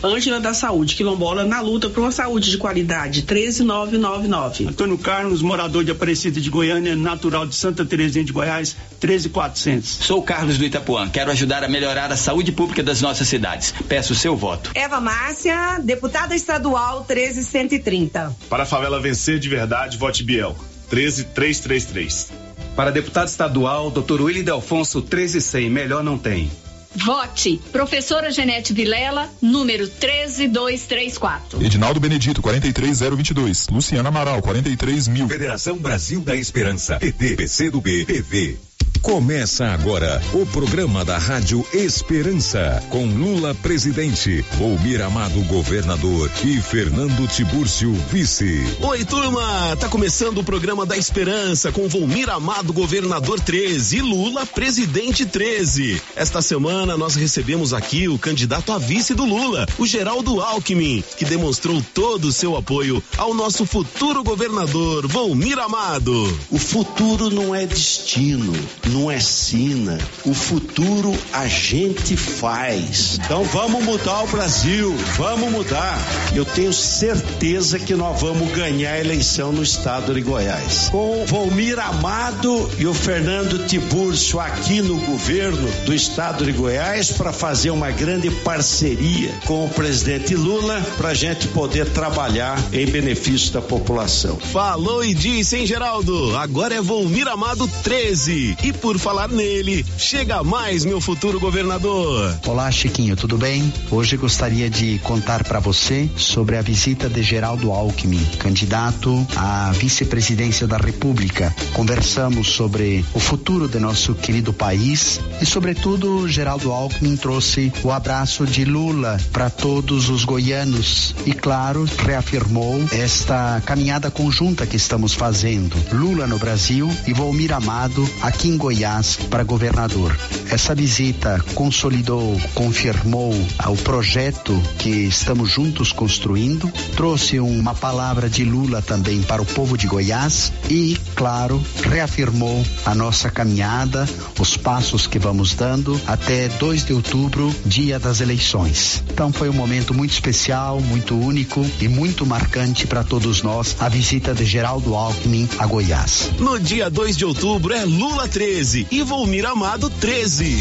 [0.03, 4.67] Ângela da Saúde, quilombola, na luta por uma saúde de qualidade, 13999.
[4.67, 9.87] Antônio Carlos, morador de Aparecida de Goiânia, natural de Santa Terezinha de Goiás, 13400.
[9.87, 13.73] Sou Carlos do Itapuã, quero ajudar a melhorar a saúde pública das nossas cidades.
[13.87, 14.71] Peço o seu voto.
[14.73, 18.35] Eva Márcia, deputada estadual, 13130.
[18.49, 20.55] Para a favela vencer de verdade, vote Biel,
[20.89, 22.31] 13333.
[22.75, 24.21] Para deputado estadual, Dr.
[24.21, 26.51] Willi Delfonso, 13100, melhor não tem.
[26.95, 27.61] Vote.
[27.71, 31.63] Professora Genete Vilela, número 13234.
[31.63, 33.67] Edinaldo Benedito, 43022.
[33.69, 35.27] Luciana Amaral, 43 mil.
[35.27, 36.97] Federação Brasil da Esperança.
[36.97, 38.57] PT, PCdoB, PV.
[39.05, 47.27] Começa agora o programa da Rádio Esperança, com Lula presidente, Volmir Amado governador e Fernando
[47.27, 48.65] Tibúrcio vice.
[48.81, 49.77] Oi, turma!
[49.79, 56.01] Tá começando o programa da Esperança com Volmir Amado governador 13 e Lula presidente 13.
[56.15, 61.25] Esta semana nós recebemos aqui o candidato a vice do Lula, o Geraldo Alckmin, que
[61.25, 66.39] demonstrou todo o seu apoio ao nosso futuro governador, Volmir Amado.
[66.49, 68.51] O futuro não é destino
[68.87, 69.97] não é sina.
[70.25, 73.19] O futuro a gente faz.
[73.23, 75.97] Então vamos mudar o Brasil, vamos mudar.
[76.33, 80.89] Eu tenho certeza que nós vamos ganhar a eleição no estado de Goiás.
[80.89, 87.11] Com o Volmir Amado e o Fernando Tiburcio aqui no governo do estado de Goiás
[87.11, 92.85] para fazer uma grande parceria com o presidente Lula para a gente poder trabalhar em
[92.85, 94.37] benefício da população.
[94.37, 96.35] Falou e disse, hein, Geraldo?
[96.37, 98.57] Agora é Volmir Amado 13.
[98.65, 102.35] E por falar nele, chega mais, meu futuro governador.
[102.47, 103.71] Olá, Chiquinho, tudo bem?
[103.91, 110.65] Hoje gostaria de contar para você sobre a visita de Geraldo Alckmin, candidato à vice-presidência
[110.65, 111.55] da República.
[111.73, 118.47] Conversamos sobre o futuro do nosso querido país e, sobretudo, Geraldo Alckmin trouxe o abraço
[118.47, 125.77] de Lula para todos os goianos e, claro, reafirmou esta caminhada conjunta que estamos fazendo.
[125.93, 130.17] Lula no Brasil e Volmir Amado aqui em Goiás para governador.
[130.49, 133.33] Essa visita consolidou, confirmou
[133.67, 139.77] o projeto que estamos juntos construindo, trouxe uma palavra de Lula também para o povo
[139.77, 144.07] de Goiás e, claro, reafirmou a nossa caminhada,
[144.39, 149.03] os passos que vamos dando até 2 de outubro, dia das eleições.
[149.11, 153.89] Então foi um momento muito especial, muito único e muito marcante para todos nós a
[153.89, 156.31] visita de Geraldo Alckmin a Goiás.
[156.39, 160.55] No dia 2 de outubro é Lula 13 13 e Volmir Amado 13.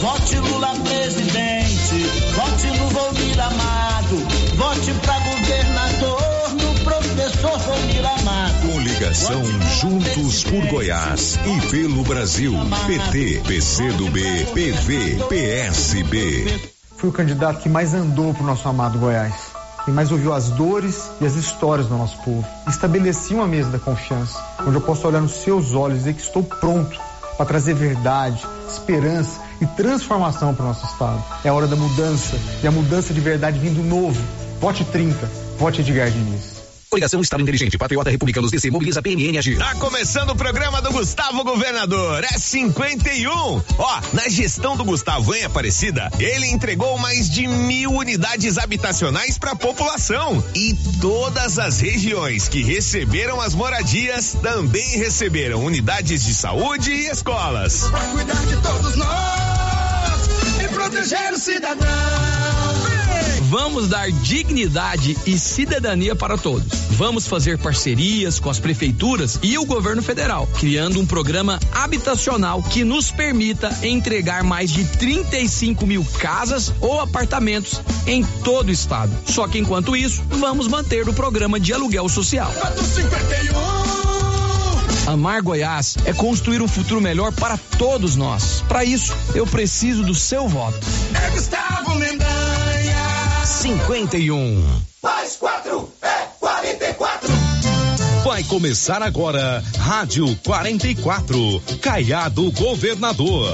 [0.00, 2.04] Vote Lula presidente,
[2.34, 4.16] vote no Volmir Amado,
[4.56, 8.72] vote pra governador no professor Volmir Amado.
[8.72, 9.44] Coligação
[9.80, 12.54] Juntos por Goiás e pelo Brasil.
[12.88, 14.20] PT, PCdoB,
[14.52, 16.70] PV, PSB.
[16.96, 19.52] Fui o candidato que mais andou pro nosso amado Goiás.
[19.84, 22.44] Quem mais ouviu as dores e as histórias do nosso povo.
[22.66, 26.22] Estabeleci uma mesa da confiança, onde eu posso olhar nos seus olhos e dizer que
[26.22, 27.07] estou pronto
[27.38, 31.22] para trazer verdade, esperança e transformação para o nosso Estado.
[31.44, 34.20] É hora da mudança e a mudança de verdade vindo novo.
[34.60, 36.57] Vote 30, vote Edgar Diniz.
[36.88, 39.58] Coligação Estado Inteligente, Patriota Republicanos DC, Mobiliza PMN Agir.
[39.58, 43.30] Tá começando o programa do Gustavo Governador, é 51.
[43.30, 49.52] Ó, na gestão do Gustavo em Aparecida, ele entregou mais de mil unidades habitacionais para
[49.52, 50.42] a população.
[50.54, 57.88] E todas as regiões que receberam as moradias também receberam unidades de saúde e escolas.
[57.90, 60.28] Pra cuidar de todos nós
[60.64, 62.97] e proteger o cidadão.
[63.42, 66.68] Vamos dar dignidade e cidadania para todos.
[66.90, 72.84] Vamos fazer parcerias com as prefeituras e o governo federal, criando um programa habitacional que
[72.84, 79.12] nos permita entregar mais de 35 mil casas ou apartamentos em todo o estado.
[79.26, 82.52] Só que enquanto isso, vamos manter o programa de aluguel social.
[85.06, 88.62] Amar Goiás é construir um futuro melhor para todos nós.
[88.68, 90.78] Para isso, eu preciso do seu voto.
[91.14, 92.37] É Gustavo Mendanha.
[93.58, 94.82] 51.
[95.02, 97.28] Mais quatro é 44.
[98.22, 103.48] Vai começar agora, Rádio 44, Caiado Governador.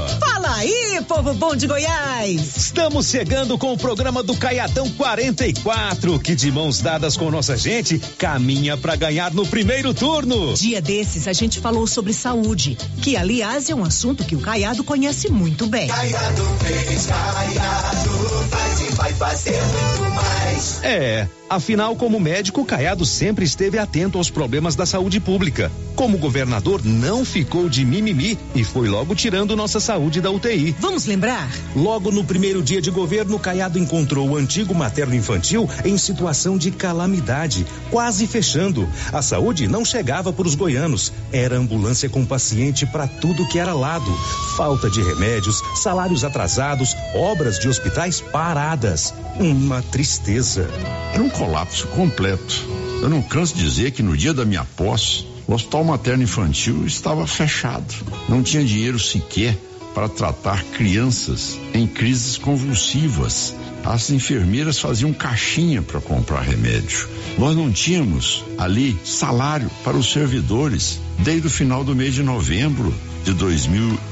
[0.44, 2.54] Fala aí, povo bom de Goiás!
[2.58, 7.98] Estamos chegando com o programa do Caiadão 44, que de mãos dadas com nossa gente,
[8.18, 10.52] caminha para ganhar no primeiro turno.
[10.52, 14.84] Dia desses a gente falou sobre saúde, que aliás é um assunto que o Caiado
[14.84, 15.88] conhece muito bem.
[15.88, 20.80] Caiado fez, Caiado faz e vai fazer muito mais.
[20.82, 25.72] É, afinal, como médico, Caiado sempre esteve atento aos problemas da saúde pública.
[25.96, 30.74] Como governador, não ficou de mimimi e foi logo tirando nossa saúde da UTI.
[30.78, 31.48] Vamos lembrar?
[31.74, 36.70] Logo no primeiro dia de governo, Caiado encontrou o antigo materno infantil em situação de
[36.70, 38.88] calamidade, quase fechando.
[39.12, 41.12] A saúde não chegava para os goianos.
[41.32, 44.10] Era ambulância com paciente para tudo que era lado.
[44.56, 49.14] Falta de remédios, salários atrasados, obras de hospitais paradas.
[49.38, 50.68] Uma tristeza.
[51.12, 52.64] Era um colapso completo.
[53.00, 56.86] Eu não canso de dizer que no dia da minha posse, o Hospital Materno Infantil
[56.86, 57.94] estava fechado.
[58.28, 59.58] Não tinha dinheiro sequer
[59.94, 63.54] para tratar crianças em crises convulsivas.
[63.84, 67.08] As enfermeiras faziam caixinha para comprar remédio.
[67.38, 72.92] Nós não tínhamos ali salário para os servidores desde o final do mês de novembro
[73.24, 73.32] de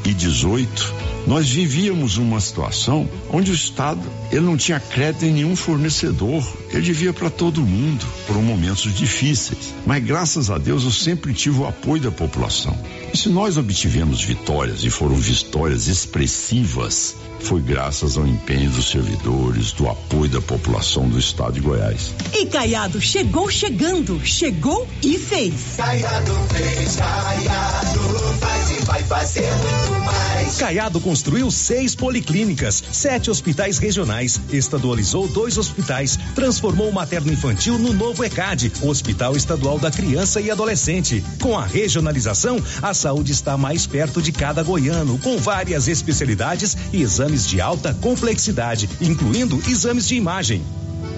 [0.03, 6.45] 2018 nós vivíamos uma situação onde o Estado ele não tinha crédito em nenhum fornecedor,
[6.70, 9.73] ele devia para todo mundo por momentos difíceis.
[9.87, 12.77] Mas graças a Deus eu sempre tive o apoio da população.
[13.12, 19.73] E se nós obtivemos vitórias e foram vitórias expressivas, foi graças ao empenho dos servidores,
[19.73, 22.14] do apoio da população do estado de Goiás.
[22.32, 25.74] E Caiado chegou chegando, chegou e fez.
[25.77, 28.01] Caiado fez, Caiado
[28.40, 30.56] faz e vai fazer muito mais.
[30.56, 37.93] Caiado construiu seis policlínicas, sete hospitais regionais, estadualizou dois hospitais, transformou o materno infantil no
[37.93, 41.24] novo ECAD, o Hospital Estadual da Criança e Adolescente.
[41.40, 47.02] Com a regionalização, a saúde está mais perto de cada goiano, com várias especialidades e
[47.02, 50.63] exames exames de alta complexidade, incluindo exames de imagem.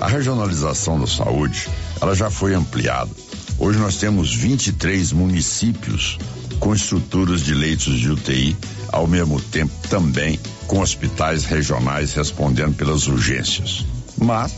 [0.00, 1.68] A regionalização da saúde,
[2.00, 3.10] ela já foi ampliada.
[3.58, 6.18] Hoje nós temos 23 municípios
[6.60, 8.56] com estruturas de leitos de UTI,
[8.92, 13.84] ao mesmo tempo também com hospitais regionais respondendo pelas urgências.
[14.16, 14.54] Mas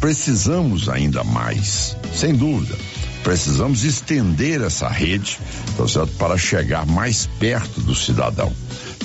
[0.00, 2.76] precisamos ainda mais, sem dúvida.
[3.22, 5.38] Precisamos estender essa rede
[5.76, 6.12] tá certo?
[6.16, 8.52] para chegar mais perto do cidadão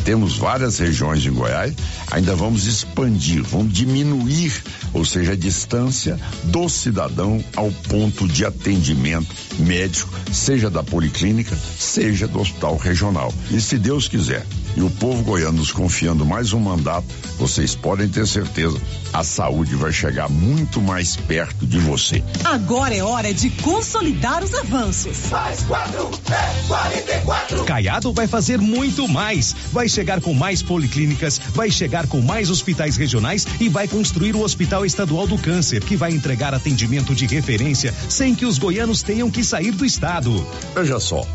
[0.04, 1.74] temos várias regiões em Goiás,
[2.10, 4.64] ainda vamos expandir, vamos diminuir,
[4.94, 12.28] ou seja, a distância do cidadão ao ponto de atendimento médico, seja da policlínica, seja
[12.28, 13.34] do hospital regional.
[13.52, 14.46] E se Deus quiser,
[14.76, 17.06] e o povo goiano nos confiando mais um mandato,
[17.38, 18.80] vocês podem ter certeza,
[19.14, 22.24] a saúde vai chegar muito mais perto de você.
[22.44, 25.30] Agora é hora de consolidar os avanços.
[25.30, 27.64] Mais quatro é 44.
[27.66, 29.56] Caiado vai fazer muito mais.
[29.72, 34.42] Vai chegar com mais policlínicas, vai chegar com mais hospitais regionais e vai construir o
[34.42, 39.30] Hospital Estadual do Câncer, que vai entregar atendimento de referência sem que os goianos tenham
[39.30, 40.46] que sair do estado.
[40.76, 41.26] Veja só.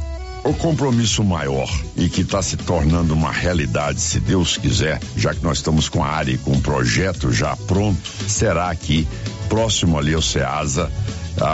[0.46, 5.42] O compromisso maior e que está se tornando uma realidade, se Deus quiser, já que
[5.42, 9.08] nós estamos com a área e com o projeto já pronto, será aqui,
[9.48, 10.88] próximo ali ao SEASA,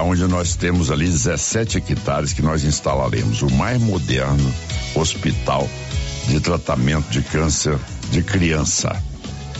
[0.04, 4.54] onde nós temos ali 17 hectares que nós instalaremos o mais moderno
[4.94, 5.66] hospital
[6.28, 7.78] de tratamento de câncer
[8.10, 8.94] de criança.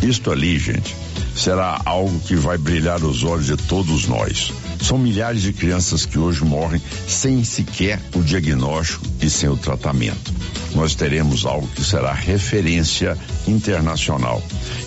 [0.02, 0.96] Isto ali, gente,
[1.34, 4.52] será algo que vai brilhar os olhos de todos nós.
[4.80, 10.32] São milhares de crianças que hoje morrem sem sequer o diagnóstico e sem o tratamento.
[10.74, 13.16] Nós teremos algo que será referência
[13.46, 14.42] internacional.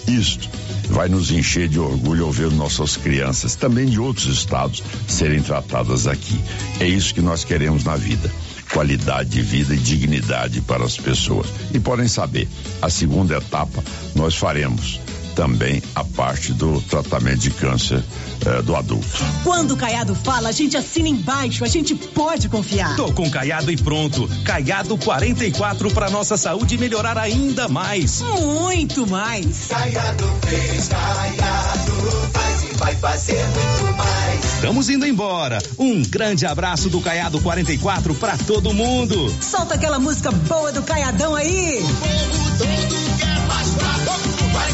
[0.05, 0.49] Isto
[0.89, 6.07] vai nos encher de orgulho ao ver nossas crianças, também de outros estados, serem tratadas
[6.07, 6.39] aqui.
[6.79, 8.29] É isso que nós queremos na vida
[8.75, 11.47] qualidade de vida e dignidade para as pessoas.
[11.73, 12.45] E podem saber,
[12.81, 13.81] a segunda etapa
[14.13, 14.99] nós faremos
[15.35, 18.01] também a parte do tratamento de câncer
[18.45, 19.05] eh, do adulto.
[19.43, 22.95] Quando o Caiado fala, a gente assina embaixo, a gente pode confiar.
[22.95, 24.29] Tô com Caiado e pronto.
[24.43, 28.21] Caiado 44 para nossa saúde melhorar ainda mais.
[28.21, 29.67] Muito mais.
[29.67, 31.91] Caiado fez, Caiado
[32.31, 34.45] faz e vai fazer muito mais.
[34.55, 35.61] Estamos indo embora.
[35.77, 39.33] Um grande abraço do Caiado 44 para todo mundo.
[39.41, 41.79] Solta aquela música boa do Caiadão aí.
[41.81, 43.04] O povo todo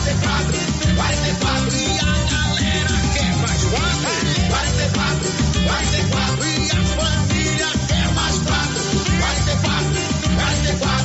[0.02, 0.58] ser padre,
[0.96, 4.50] vai ser padre e a galera quer mais padre.
[4.50, 5.30] Vai ser padre,
[5.68, 8.84] vai ser padre e a família quer mais quatro.
[9.20, 10.02] Vai ser padre,
[10.40, 10.56] vai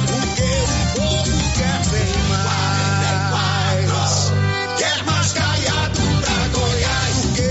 [0.07, 0.65] porque o
[0.97, 4.33] povo quer bem mais.
[4.79, 7.45] Quer mais caiado pra Goiás porque o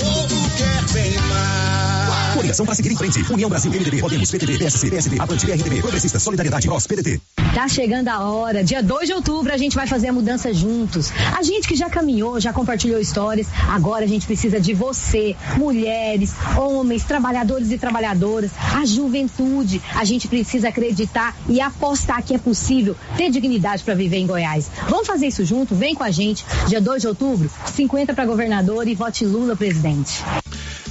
[0.00, 2.34] povo quer bem mais.
[2.34, 3.24] Coligação para seguir em frente.
[3.32, 7.20] União Brasil, MDB, Podemos, PTB, PSC, PSD, Avante, RDB, Progressista, Solidariedade, PROS, PDT.
[7.54, 8.62] Tá chegando a hora.
[8.62, 11.12] Dia 2 de outubro a gente vai fazer a mudança juntos.
[11.36, 16.32] A gente que já caminhou, já compartilhou histórias, agora a gente precisa de você, mulheres,
[16.56, 19.82] homens, trabalhadores e trabalhadoras, a juventude.
[19.96, 24.70] A gente precisa acreditar e apostar que é possível ter dignidade para viver em Goiás.
[24.88, 25.74] Vamos fazer isso junto?
[25.74, 26.44] Vem com a gente.
[26.68, 30.22] Dia 2 de outubro, 50 para governador e vote Lula presidente.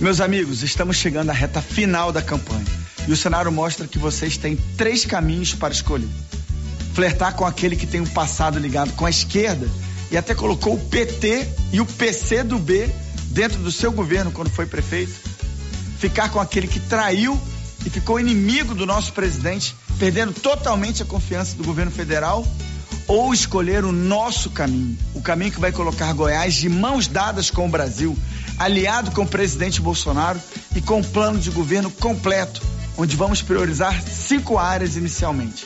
[0.02, 2.66] Meus amigos, estamos chegando à reta final da campanha.
[3.08, 6.10] E o cenário mostra que vocês têm três caminhos para escolher
[7.00, 9.70] flertar com aquele que tem um passado ligado com a esquerda
[10.12, 12.90] e até colocou o PT e o PC do B
[13.28, 15.14] dentro do seu governo quando foi prefeito.
[15.98, 17.40] Ficar com aquele que traiu
[17.86, 22.46] e ficou inimigo do nosso presidente, perdendo totalmente a confiança do governo federal,
[23.08, 27.66] ou escolher o nosso caminho, o caminho que vai colocar Goiás de mãos dadas com
[27.66, 28.18] o Brasil,
[28.58, 30.42] aliado com o presidente Bolsonaro
[30.76, 32.62] e com um plano de governo completo,
[32.98, 35.64] onde vamos priorizar cinco áreas inicialmente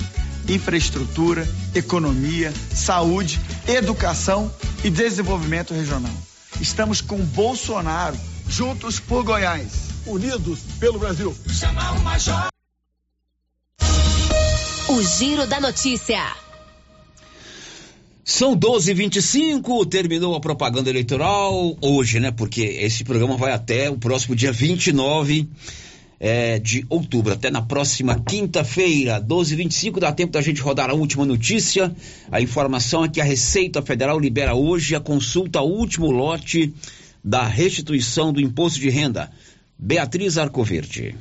[0.48, 4.52] infraestrutura, economia, saúde, educação
[4.84, 6.14] e desenvolvimento regional.
[6.60, 8.18] Estamos com Bolsonaro,
[8.48, 9.92] juntos por Goiás.
[10.06, 11.34] Unidos pelo Brasil.
[11.48, 12.48] Chama o Major.
[14.90, 16.22] O Giro da Notícia.
[18.26, 22.32] São 12h25, terminou a propaganda eleitoral hoje, né?
[22.32, 25.50] Porque esse programa vai até o próximo dia 29
[26.24, 27.34] é, de outubro.
[27.34, 31.94] Até na próxima quinta-feira, 12h25, dá tempo da gente rodar a última notícia.
[32.32, 36.74] A informação é que a Receita Federal libera hoje a consulta ao último lote
[37.22, 39.30] da restituição do imposto de renda.
[39.78, 41.14] Beatriz Arcoverde.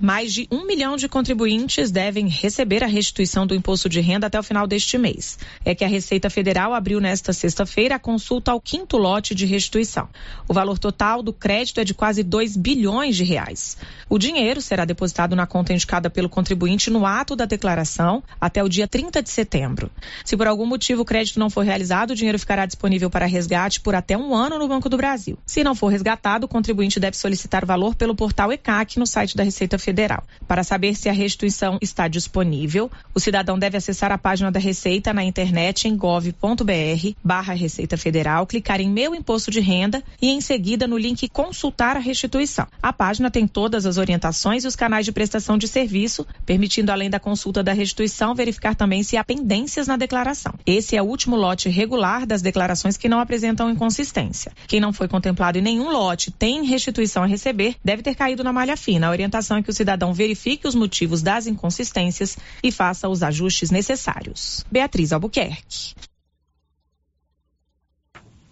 [0.00, 4.38] Mais de um milhão de contribuintes devem receber a restituição do imposto de renda até
[4.38, 5.38] o final deste mês.
[5.64, 10.08] É que a Receita Federal abriu nesta sexta-feira a consulta ao quinto lote de restituição.
[10.48, 13.76] O valor total do crédito é de quase 2 bilhões de reais.
[14.08, 18.68] O dinheiro será depositado na conta indicada pelo contribuinte no ato da declaração até o
[18.68, 19.88] dia 30 de setembro.
[20.24, 23.80] Se por algum motivo o crédito não for realizado, o dinheiro ficará disponível para resgate
[23.80, 25.38] por até um ano no Banco do Brasil.
[25.46, 29.36] Se não for resgatado, o contribuinte deve solicitar o valor pelo portal ECAC no site
[29.36, 29.83] da Receita Federal.
[29.84, 30.24] Federal.
[30.48, 35.12] Para saber se a restituição está disponível, o cidadão deve acessar a página da Receita
[35.12, 40.40] na internet em gov.br barra Receita Federal, clicar em Meu Imposto de Renda e em
[40.40, 42.66] seguida no link Consultar a Restituição.
[42.82, 47.10] A página tem todas as orientações e os canais de prestação de serviço, permitindo, além
[47.10, 50.54] da consulta da restituição, verificar também se há pendências na declaração.
[50.64, 54.52] Esse é o último lote regular das declarações que não apresentam inconsistência.
[54.66, 58.52] Quem não foi contemplado em nenhum lote tem restituição a receber, deve ter caído na
[58.52, 59.08] malha fina.
[59.08, 63.70] A orientação é que o cidadão verifique os motivos das inconsistências e faça os ajustes
[63.70, 64.64] necessários.
[64.70, 65.94] Beatriz Albuquerque.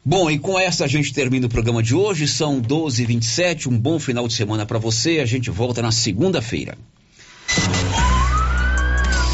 [0.04, 2.26] Bom, e com essa a gente termina o programa de hoje.
[2.26, 3.68] São 12h27.
[3.68, 5.20] Um bom final de semana para você.
[5.20, 6.76] A gente volta na segunda-feira.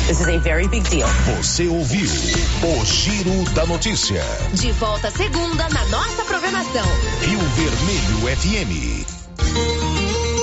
[0.09, 1.09] This is a very big deal.
[1.37, 4.23] Você ouviu o Giro da Notícia.
[4.55, 6.87] De volta segunda na nossa programação.
[7.21, 9.98] Rio Vermelho FM.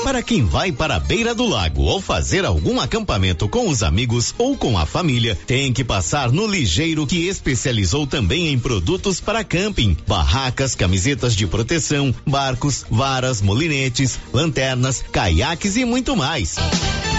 [0.06, 4.36] Para quem vai para a beira do lago ou fazer algum acampamento com os amigos
[4.38, 9.44] ou com a família, tem que passar no Ligeiro que especializou também em produtos para
[9.44, 16.56] camping, barracas, camisetas de proteção, barcos, varas, molinetes, lanternas, caiaques e muito mais.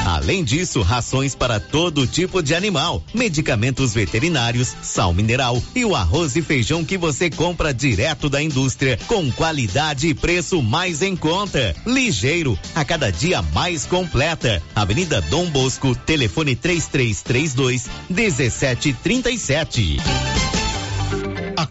[0.07, 6.37] Além disso, rações para todo tipo de animal, medicamentos veterinários, sal mineral e o arroz
[6.37, 11.75] e feijão que você compra direto da indústria com qualidade e preço mais em conta.
[11.85, 14.63] Ligeiro, a cada dia mais completa.
[14.77, 19.97] Avenida Dom Bosco, telefone 3332 1737.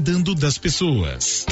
[0.00, 1.44] das pessoas.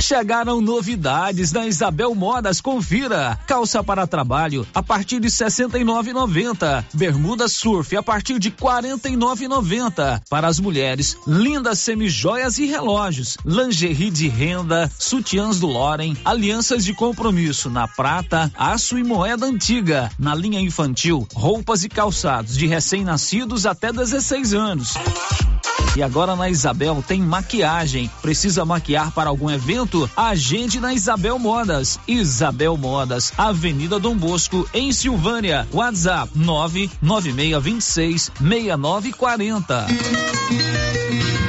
[0.00, 3.38] Chegaram novidades na Isabel Modas, confira.
[3.46, 6.84] Calça para trabalho a partir de 69,90.
[6.92, 10.20] Bermuda surf a partir de 49,90.
[10.28, 16.92] Para as mulheres, lindas semijoias e relógios, lingerie de renda, sutiãs do Loren, alianças de
[16.92, 20.10] compromisso na prata, aço e moeda antiga.
[20.18, 24.92] Na linha infantil, roupas e calçados de recém-nascidos até 16 anos.
[25.96, 28.10] E agora na Isabel tem maquiagem.
[28.20, 30.10] Precisa maquiar para algum evento?
[30.16, 32.00] Agende na Isabel Modas.
[32.08, 35.68] Isabel Modas, Avenida Dom Bosco, em Silvânia.
[35.72, 39.86] WhatsApp 99626 6940.